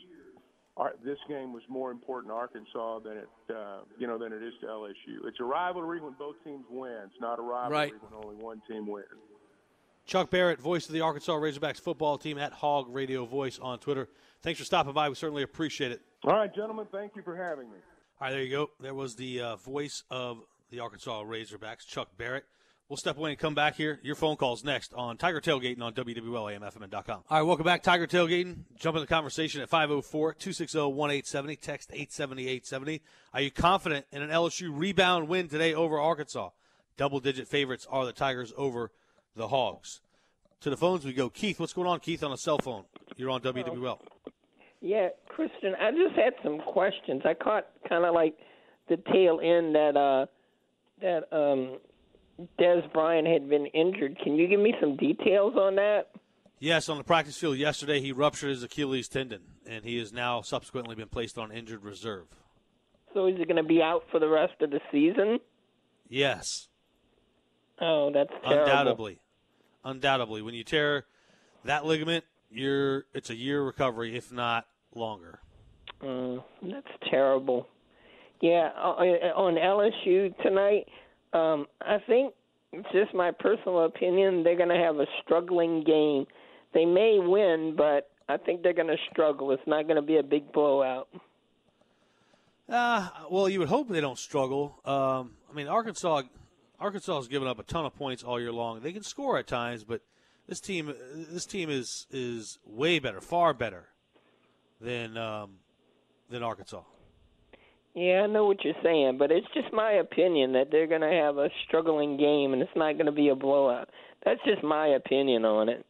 our, 0.79 0.95
this 1.05 1.19
game 1.29 1.53
was 1.53 1.63
more 1.69 1.91
important 1.91 2.33
to 2.33 2.37
Arkansas 2.37 3.01
than 3.01 3.19
it, 3.19 3.29
uh, 3.55 3.81
you 3.99 4.07
know, 4.07 4.19
than 4.19 4.33
it 4.33 4.43
is 4.43 4.55
to 4.63 4.67
LSU. 4.67 5.27
It's 5.27 5.39
a 5.41 5.45
rivalry 5.45 6.01
when 6.01 6.15
both 6.19 6.37
teams 6.43 6.65
win. 6.71 7.03
It's 7.05 7.21
not 7.21 7.39
a 7.39 7.43
rivalry 7.43 7.77
right. 7.77 7.93
when 8.01 8.25
only 8.25 8.43
one 8.43 8.63
team 8.67 8.87
wins. 8.87 9.07
Chuck 10.07 10.31
Barrett, 10.31 10.59
voice 10.59 10.87
of 10.87 10.95
the 10.95 11.03
Arkansas 11.03 11.35
Razorbacks 11.35 11.79
football 11.79 12.17
team 12.17 12.39
at 12.39 12.53
Hog 12.53 12.87
Radio 12.89 13.27
Voice 13.27 13.59
on 13.59 13.79
Twitter. 13.79 14.09
Thanks 14.41 14.59
for 14.59 14.65
stopping 14.65 14.95
by. 14.95 15.11
We 15.11 15.15
certainly 15.17 15.43
appreciate 15.43 15.93
it. 15.93 16.01
All 16.25 16.33
right, 16.33 16.53
gentlemen. 16.55 16.87
Thank 16.91 17.15
you 17.15 17.21
for 17.21 17.37
having 17.37 17.71
me. 17.71 17.77
All 18.19 18.29
right, 18.29 18.31
there 18.31 18.43
you 18.43 18.51
go. 18.51 18.71
There 18.81 18.95
was 18.95 19.17
the 19.17 19.43
uh, 19.43 19.57
voice 19.57 20.05
of 20.11 20.39
the 20.71 20.81
Arkansas 20.81 21.25
Razorbacks, 21.25 21.87
Chuck 21.87 22.09
Barrett. 22.17 22.45
We'll 22.89 22.97
step 22.97 23.19
away 23.19 23.31
and 23.31 23.39
come 23.39 23.55
back 23.55 23.75
here. 23.75 24.01
Your 24.03 24.15
phone 24.15 24.37
calls 24.37 24.65
next 24.65 24.95
on 24.95 25.19
Tiger 25.19 25.43
Tailgating 25.43 25.83
on 25.83 25.93
WWLAMFM.com. 25.93 27.23
All 27.29 27.39
right, 27.39 27.43
welcome 27.43 27.67
back, 27.67 27.83
Tiger 27.83 28.07
Tailgating. 28.07 28.61
Jump 28.79 28.97
in 28.97 29.03
the 29.03 29.07
conversation 29.07 29.61
at 29.61 29.69
504 29.69 30.33
260 30.33 30.79
1870. 30.79 31.57
Text 31.57 31.91
870 31.93 32.45
870. 32.45 33.03
Are 33.35 33.43
you 33.43 33.51
confident 33.51 34.07
in 34.11 34.23
an 34.23 34.31
LSU 34.31 34.71
rebound 34.73 35.29
win 35.29 35.49
today 35.49 35.75
over 35.75 35.99
Arkansas? 35.99 36.49
Double 36.97 37.21
digit 37.21 37.47
favorites 37.47 37.87
are 37.91 38.07
the 38.07 38.13
Tigers 38.13 38.55
over 38.57 38.91
the 39.37 39.49
Hogs. 39.49 40.01
To 40.63 40.71
the 40.71 40.77
phones 40.79 41.05
we 41.05 41.13
go. 41.13 41.29
Keith, 41.29 41.61
what's 41.61 41.75
going 41.75 41.89
on, 41.89 42.01
Keith, 42.01 42.25
on 42.25 42.33
a 42.33 42.39
cell 42.39 42.59
phone? 42.59 42.85
You're 43.17 43.29
on 43.29 43.43
WWL. 43.43 44.01
Yeah, 44.81 45.09
Kristen, 45.29 45.75
I 45.79 45.91
just 45.91 46.15
had 46.15 46.33
some 46.43 46.59
questions. 46.61 47.21
I 47.27 47.35
caught 47.35 47.67
kind 47.87 48.07
of 48.07 48.15
like 48.15 48.35
the 48.89 48.97
tail 49.13 49.41
end 49.43 49.75
that 49.75 49.95
uh 49.95 50.25
that 51.03 51.31
um 51.37 51.79
Dez 52.59 52.91
Bryant 52.93 53.27
had 53.27 53.49
been 53.49 53.67
injured. 53.67 54.19
Can 54.23 54.37
you 54.37 54.47
give 54.47 54.61
me 54.61 54.75
some 54.81 54.97
details 54.97 55.55
on 55.57 55.77
that? 55.77 56.09
Yes, 56.61 56.89
on 56.89 56.99
the 56.99 57.05
practice 57.05 57.37
field 57.37 57.57
yesterday, 57.57 58.01
he 58.01 58.13
ruptured 58.13 58.51
his 58.51 58.63
Achilles 58.63 59.09
tendon, 59.09 59.43
and 59.67 59.85
he 59.85 59.99
has 59.99 60.13
now 60.13 60.41
subsequently 60.41 60.95
been 60.97 61.09
placed 61.09 61.39
on 61.39 61.53
injured 61.53 61.85
reserve. 61.85 62.27
So 63.15 63.27
is 63.27 63.37
he 63.39 63.45
going 63.45 63.63
to 63.63 63.63
be 63.63 63.81
out 63.81 64.05
for 64.11 64.19
the 64.19 64.29
rest 64.29 64.55
of 64.61 64.71
the 64.71 64.81
season? 64.91 65.39
Yes. 66.09 66.69
Oh, 67.81 68.11
that's 68.13 68.31
terrible. 68.43 68.63
Undoubtedly. 68.63 69.21
Undoubtedly. 69.85 70.43
When 70.43 70.55
you 70.55 70.65
tear 70.65 71.07
that 71.65 71.85
ligament, 71.85 72.25
you're 72.51 73.05
it's 73.15 73.31
a 73.31 73.37
year 73.37 73.63
recovery, 73.63 74.17
if 74.17 74.33
not 74.33 74.67
longer. 74.95 75.41
Mm, 76.03 76.43
that's 76.63 76.89
terrible. 77.11 77.69
Yeah, 78.41 78.71
on 78.75 79.55
LSU 79.55 80.37
tonight, 80.43 80.87
um, 81.33 81.67
I 81.81 81.99
think 82.07 82.35
just 82.93 83.15
my 83.15 83.31
personal 83.33 83.85
opinion. 83.85 84.43
They're 84.43 84.57
going 84.57 84.69
to 84.69 84.77
have 84.77 84.97
a 84.97 85.07
struggling 85.23 85.85
game. 85.85 86.27
They 86.75 86.85
may 86.85 87.19
win, 87.19 87.75
but 87.77 88.11
I 88.29 88.37
think 88.37 88.63
they're 88.63 88.75
going 88.75 88.89
to 88.89 88.97
struggle. 89.11 89.53
It's 89.53 89.67
not 89.67 89.85
going 89.85 89.97
to 89.97 90.03
be 90.03 90.19
a 90.19 90.23
big 90.23 90.53
blowout. 90.53 91.09
Uh, 92.69 93.09
well, 93.31 93.49
you 93.49 93.59
would 93.61 93.69
hope 93.69 93.89
they 93.89 94.03
don't 94.03 94.19
struggle. 94.19 94.79
Um, 94.85 95.33
I 95.51 95.55
mean, 95.55 95.69
Arkansas, 95.69 96.23
Arkansas 96.79 97.17
has 97.17 97.29
given 97.29 97.49
up 97.49 97.59
a 97.59 97.63
ton 97.63 97.87
of 97.87 97.95
points 97.97 98.23
all 98.23 98.39
year 98.39 98.53
long. 98.53 98.81
They 98.81 98.93
can 98.93 99.03
score 99.03 99.39
at 99.39 99.47
times, 99.47 99.85
but 99.85 100.03
This 100.47 100.61
team, 100.61 100.95
this 101.31 101.45
team 101.45 101.69
is 101.71 102.07
is 102.11 102.59
way 102.67 102.99
better, 103.01 103.21
far 103.21 103.53
better 103.55 103.89
than 104.81 105.17
um, 105.17 105.59
than 106.31 106.43
Arkansas. 106.43 106.83
Yeah, 107.99 108.23
I 108.23 108.27
know 108.29 108.45
what 108.45 108.63
you're 108.63 108.75
saying, 108.81 109.19
but 109.19 109.33
it's 109.33 109.47
just 109.55 109.73
my 109.73 109.95
opinion 109.95 110.53
that 110.53 110.71
they're 110.71 110.87
going 110.87 111.01
to 111.01 111.11
have 111.11 111.37
a 111.37 111.49
struggling 111.67 112.17
game 112.17 112.53
and 112.53 112.63
it's 112.63 112.71
not 112.77 112.93
going 112.93 113.07
to 113.07 113.13
be 113.13 113.29
a 113.29 113.35
blowout. 113.35 113.89
That's 114.25 114.39
just 114.45 114.63
my 114.63 114.87
opinion 114.87 115.45
on 115.45 115.69
it. 115.69 115.85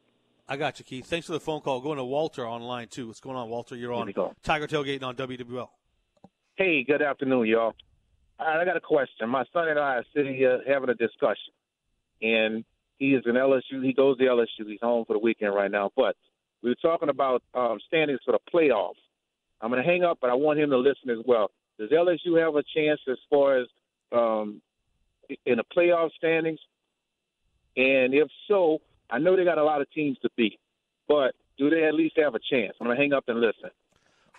I 0.48 0.56
got 0.56 0.78
you, 0.78 0.86
Keith. 0.86 1.04
Thanks 1.04 1.26
for 1.26 1.34
the 1.34 1.40
phone 1.40 1.60
call. 1.60 1.82
Going 1.82 1.98
to 1.98 2.04
Walter 2.04 2.48
online 2.48 2.88
too. 2.88 3.08
What's 3.08 3.20
going 3.20 3.36
on, 3.36 3.50
Walter? 3.50 3.76
You're 3.76 3.92
on 3.92 4.10
Tiger 4.42 4.66
Tailgating 4.66 5.02
on 5.02 5.16
WWL. 5.16 5.68
Hey, 6.56 6.82
good 6.82 7.02
afternoon, 7.02 7.46
y'all. 7.46 7.74
All 8.38 8.46
right, 8.46 8.58
I 8.58 8.64
got 8.64 8.78
a 8.78 8.80
question. 8.80 9.28
My 9.28 9.44
son 9.52 9.68
and 9.68 9.78
I 9.78 9.96
are 9.96 10.04
sitting 10.16 10.34
here 10.34 10.62
having 10.66 10.88
a 10.88 10.94
discussion, 10.94 11.52
and 12.22 12.64
he 12.96 13.08
is 13.08 13.24
in 13.26 13.34
LSU. 13.34 13.84
He 13.84 13.92
goes 13.92 14.16
to 14.16 14.24
LSU. 14.24 14.66
He's 14.66 14.80
home 14.80 15.04
for 15.04 15.12
the 15.12 15.18
weekend 15.18 15.54
right 15.54 15.70
now. 15.70 15.90
But 15.94 16.16
we 16.62 16.70
were 16.70 16.76
talking 16.76 17.10
about 17.10 17.42
um, 17.52 17.78
standings 17.86 18.20
for 18.24 18.32
the 18.32 18.38
playoffs. 18.50 18.94
I'm 19.60 19.70
going 19.70 19.82
to 19.82 19.86
hang 19.86 20.04
up, 20.04 20.18
but 20.22 20.30
I 20.30 20.34
want 20.34 20.58
him 20.58 20.70
to 20.70 20.78
listen 20.78 21.10
as 21.10 21.18
well. 21.26 21.50
Does 21.78 21.90
LSU 21.90 22.42
have 22.42 22.56
a 22.56 22.62
chance 22.74 23.00
as 23.08 23.18
far 23.30 23.58
as 23.58 23.66
um, 24.12 24.60
in 25.46 25.56
the 25.56 25.64
playoff 25.76 26.10
standings? 26.16 26.58
And 27.76 28.14
if 28.14 28.28
so, 28.48 28.78
I 29.10 29.18
know 29.18 29.36
they 29.36 29.44
got 29.44 29.58
a 29.58 29.64
lot 29.64 29.80
of 29.80 29.90
teams 29.92 30.18
to 30.20 30.30
beat, 30.36 30.58
but 31.06 31.34
do 31.56 31.70
they 31.70 31.84
at 31.84 31.94
least 31.94 32.18
have 32.18 32.34
a 32.34 32.40
chance? 32.50 32.74
I'm 32.80 32.86
going 32.86 32.96
to 32.96 33.02
hang 33.02 33.12
up 33.12 33.24
and 33.28 33.40
listen. 33.40 33.70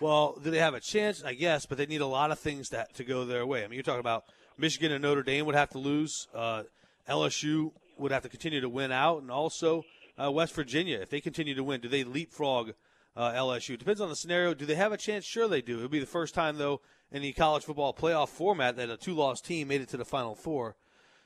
Well, 0.02 0.38
do 0.41 0.49
they 0.49 0.60
have 0.60 0.73
a 0.73 0.80
chance? 0.80 1.23
I 1.23 1.34
guess, 1.34 1.65
but 1.65 1.78
they 1.78 1.86
need 1.86 2.02
a 2.02 2.06
lot 2.06 2.32
of 2.32 2.39
things 2.39 2.69
to, 2.69 2.86
to 2.93 3.04
go 3.04 3.25
their 3.25 3.45
way. 3.45 3.63
I 3.63 3.67
mean, 3.67 3.75
you're 3.75 3.84
talking 3.84 3.99
about 3.99 4.25
Michigan 4.58 4.91
and 4.91 5.02
Notre 5.02 5.23
Dame 5.23 5.45
would 5.45 5.56
have 5.56 5.69
to 5.71 5.78
lose. 5.78 6.28
Uh, 6.34 6.63
LSU 7.10 7.71
would 7.97 8.12
have 8.12 8.23
to 8.23 8.30
continue 8.30 8.62
to 8.62 8.69
win 8.69 8.91
out, 8.91 9.21
and 9.21 9.32
also 9.32 9.84
uh, 10.21 10.32
West 10.32 10.54
Virginia, 10.54 10.99
if 10.99 11.10
they 11.10 11.19
continue 11.21 11.56
to 11.56 11.63
win, 11.63 11.82
do 11.82 11.89
they 11.89 12.04
leapfrog 12.04 12.71
uh, 13.15 13.32
LSU? 13.32 13.78
Depends 13.78 13.99
on 13.99 14.10
the 14.10 14.15
scenario. 14.15 14.54
Do 14.54 14.65
they 14.65 14.75
have 14.75 14.91
a 14.91 14.97
chance? 14.97 15.25
Sure, 15.25 15.47
they 15.47 15.62
do. 15.62 15.80
It 15.80 15.82
would 15.84 15.91
be 15.91 15.99
the 15.99 16.06
first 16.06 16.34
time, 16.34 16.58
though, 16.58 16.82
in 17.11 17.21
the 17.21 17.33
college 17.33 17.63
football 17.63 17.93
playoff 17.93 18.29
format 18.29 18.75
that 18.77 18.89
a 18.89 18.97
two-loss 18.97 19.41
team 19.41 19.67
made 19.67 19.81
it 19.81 19.89
to 19.89 19.97
the 19.97 20.05
Final 20.05 20.35
Four. 20.35 20.75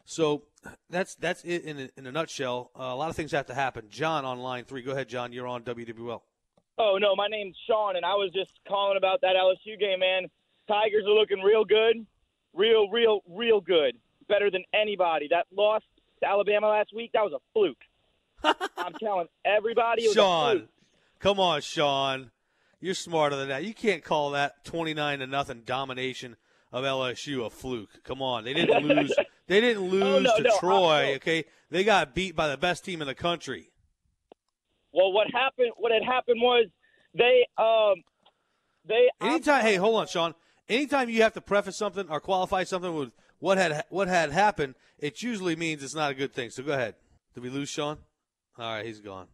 So 0.06 0.44
that's 0.90 1.16
that's 1.16 1.44
it 1.44 1.64
in 1.64 1.80
a, 1.80 1.90
in 1.98 2.08
a 2.08 2.12
nutshell. 2.12 2.72
Uh, 2.78 2.84
a 2.84 2.96
lot 2.96 3.10
of 3.10 3.16
things 3.16 3.32
have 3.32 3.48
to 3.48 3.54
happen. 3.54 3.86
John 3.90 4.26
on 4.26 4.40
line 4.40 4.66
three. 4.66 4.82
Go 4.82 4.92
ahead, 4.92 5.08
John. 5.08 5.32
You're 5.32 5.48
on 5.48 5.64
WWL. 5.64 6.22
Oh 6.78 6.98
no, 7.00 7.16
my 7.16 7.28
name's 7.28 7.56
Sean, 7.68 7.96
and 7.96 8.06
I 8.06 8.14
was 8.16 8.32
just 8.34 8.52
calling 8.68 8.98
about 8.98 9.22
that 9.22 9.36
LSU 9.36 9.80
game, 9.80 10.00
man. 10.00 10.24
Tigers 10.68 11.04
are 11.06 11.14
looking 11.14 11.40
real 11.40 11.66
good, 11.66 12.06
real, 12.54 12.90
real, 12.90 13.22
real 13.30 13.62
good. 13.62 13.98
Better 14.28 14.50
than 14.50 14.64
anybody. 14.74 15.28
That 15.30 15.46
loss 15.56 15.82
to 16.22 16.28
Alabama 16.28 16.70
last 16.70 16.94
week, 16.96 17.12
that 17.14 17.22
was 17.22 17.34
a 17.34 17.40
fluke. 17.54 17.78
I'm 18.78 18.94
telling 18.94 19.28
everybody. 19.46 20.12
Sean, 20.12 20.68
come 21.20 21.40
on, 21.40 21.62
Sean. 21.62 22.32
You're 22.84 22.96
smarter 22.96 23.38
than 23.38 23.48
that. 23.48 23.64
You 23.64 23.74
can't 23.74 24.04
call 24.04 24.32
that 24.32 24.66
29 24.66 25.20
to 25.20 25.28
nothing 25.28 25.62
domination 25.66 26.36
of 26.70 26.84
LSU 26.84 27.46
a 27.46 27.50
fluke. 27.50 28.04
Come 28.04 28.22
on, 28.22 28.44
they 28.44 28.54
didn't 28.54 28.84
lose. 28.86 29.16
they 29.48 29.62
didn't 29.62 29.84
lose 29.84 30.04
oh, 30.04 30.20
no, 30.20 30.36
to 30.36 30.44
no, 30.44 30.60
Troy. 30.60 31.16
Okay, 31.16 31.46
they 31.70 31.86
got 31.86 32.14
beat 32.14 32.36
by 32.36 32.50
the 32.50 32.58
best 32.58 32.84
team 32.84 33.02
in 33.02 33.08
the 33.08 33.16
country. 33.16 33.70
Well, 34.92 35.14
what 35.14 35.28
happened? 35.32 35.72
What 35.78 35.94
had 35.94 36.04
happened 36.04 36.42
was 36.42 36.66
they 37.14 37.48
um 37.58 38.04
they 38.84 39.10
anytime. 39.22 39.62
hey, 39.62 39.78
hold 39.78 40.02
on, 40.02 40.08
Sean. 40.08 40.36
Anytime 40.68 41.08
you 41.08 41.22
have 41.22 41.34
to 41.36 41.42
preface 41.42 41.78
something 41.78 42.10
or 42.10 42.20
qualify 42.20 42.66
something 42.66 42.94
with 42.94 43.12
what 43.40 43.58
had 43.58 43.86
what 43.92 44.10
had 44.10 44.34
happened, 44.34 44.76
it 45.00 45.22
usually 45.22 45.56
means 45.56 45.84
it's 45.84 45.96
not 45.96 46.12
a 46.12 46.16
good 46.16 46.34
thing. 46.34 46.50
So 46.50 46.64
go 46.64 46.74
ahead. 46.74 46.96
Did 47.34 47.44
we 47.44 47.50
lose 47.50 47.70
Sean? 47.70 48.00
All 48.60 48.74
right, 48.74 48.86
he's 48.86 49.00
gone. 49.00 49.28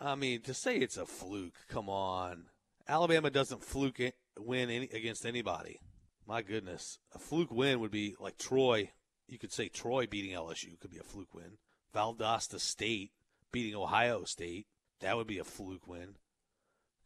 I 0.00 0.14
mean, 0.14 0.42
to 0.42 0.54
say 0.54 0.76
it's 0.76 0.96
a 0.96 1.04
fluke, 1.04 1.54
come 1.68 1.88
on. 1.88 2.44
Alabama 2.88 3.30
doesn't 3.30 3.64
fluke 3.64 4.00
win 4.38 4.70
any, 4.70 4.88
against 4.92 5.26
anybody. 5.26 5.80
My 6.26 6.42
goodness, 6.42 6.98
a 7.14 7.18
fluke 7.18 7.50
win 7.50 7.80
would 7.80 7.90
be 7.90 8.14
like 8.20 8.38
Troy. 8.38 8.90
You 9.28 9.38
could 9.38 9.52
say 9.52 9.68
Troy 9.68 10.06
beating 10.06 10.36
LSU 10.36 10.78
could 10.78 10.90
be 10.90 10.98
a 10.98 11.04
fluke 11.04 11.34
win. 11.34 11.58
Valdosta 11.94 12.60
State 12.60 13.12
beating 13.52 13.74
Ohio 13.74 14.24
State 14.24 14.66
that 15.00 15.16
would 15.16 15.26
be 15.26 15.38
a 15.38 15.44
fluke 15.44 15.86
win. 15.86 16.16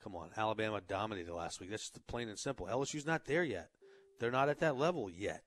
Come 0.03 0.15
on, 0.17 0.31
Alabama 0.37 0.81
dominated 0.81 1.33
last 1.33 1.61
week. 1.61 1.71
That's 1.71 1.91
just 1.91 2.07
plain 2.07 2.29
and 2.29 2.39
simple. 2.39 2.67
LSU's 2.67 3.07
not 3.07 3.27
there 3.27 3.45
yet. 3.45 3.69
They're 4.19 4.31
not 4.31 4.49
at 4.49 4.61
that 4.61 4.77
level 4.77 5.11
yet. 5.11 5.43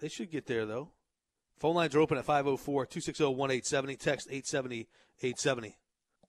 They 0.00 0.08
should 0.08 0.30
get 0.30 0.46
there 0.46 0.66
though. 0.66 0.90
Phone 1.58 1.74
lines 1.74 1.94
are 1.94 2.00
open 2.00 2.18
at 2.18 2.26
504-260-1870. 2.26 3.98
Text 3.98 4.28
870-870. 4.30 5.74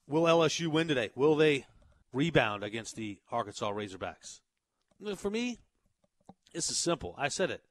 Will 0.07 0.23
LSU 0.23 0.67
win 0.67 0.87
today? 0.87 1.11
Will 1.15 1.35
they 1.35 1.65
rebound 2.13 2.63
against 2.63 2.95
the 2.95 3.19
Arkansas 3.31 3.71
Razorbacks? 3.71 4.41
For 5.15 5.29
me, 5.29 5.59
this 6.53 6.69
is 6.69 6.77
simple. 6.77 7.15
I 7.17 7.29
said 7.29 7.51
it. 7.51 7.61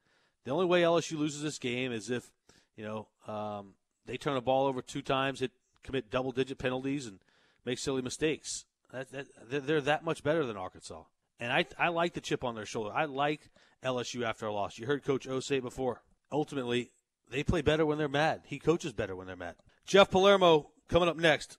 The 0.45 0.51
only 0.53 0.67
way 0.67 0.83
LSU 0.83 1.19
loses 1.19 1.43
this 1.43 1.59
game 1.59 1.93
is 1.93 2.11
if, 2.11 2.31
you 2.77 2.85
know, 2.85 3.09
um, 3.27 3.75
they 4.07 4.17
turn 4.17 4.35
the 4.35 4.41
ball 4.41 4.67
over 4.67 4.81
two 4.81 5.03
times, 5.03 5.41
hit 5.41 5.53
commit 5.83 6.11
double 6.11 6.33
digit 6.33 6.59
penalties 6.59 7.07
and 7.07 7.19
make 7.65 7.79
silly 7.79 8.03
mistakes. 8.03 8.65
That, 8.93 9.11
that, 9.13 9.67
they're 9.67 9.81
that 9.83 10.05
much 10.05 10.23
better 10.23 10.47
than 10.47 10.57
Arkansas. 10.57 11.03
And 11.39 11.53
I, 11.53 11.67
I 11.79 11.89
like 11.89 12.15
the 12.15 12.21
chip 12.21 12.43
on 12.43 12.55
their 12.55 12.67
shoulder. 12.67 12.91
I 12.95 13.05
like 13.05 13.51
LSU 13.85 14.23
after 14.25 14.47
a 14.47 14.53
loss. 14.53 14.79
You 14.79 14.87
heard 14.87 15.05
Coach 15.05 15.29
O 15.29 15.41
say 15.41 15.61
before. 15.61 16.03
Ultimately, 16.33 16.91
they 17.31 17.43
play 17.43 17.63
better 17.63 17.85
when 17.85 17.99
they're 17.99 18.09
mad. 18.09 18.43
He 18.45 18.59
coaches 18.59 18.93
better 18.93 19.15
when 19.15 19.27
they're 19.27 19.37
mad. 19.37 19.57
Jeff 19.87 20.11
Palermo 20.11 20.71
coming 20.89 21.09
up 21.09 21.17
next 21.17 21.59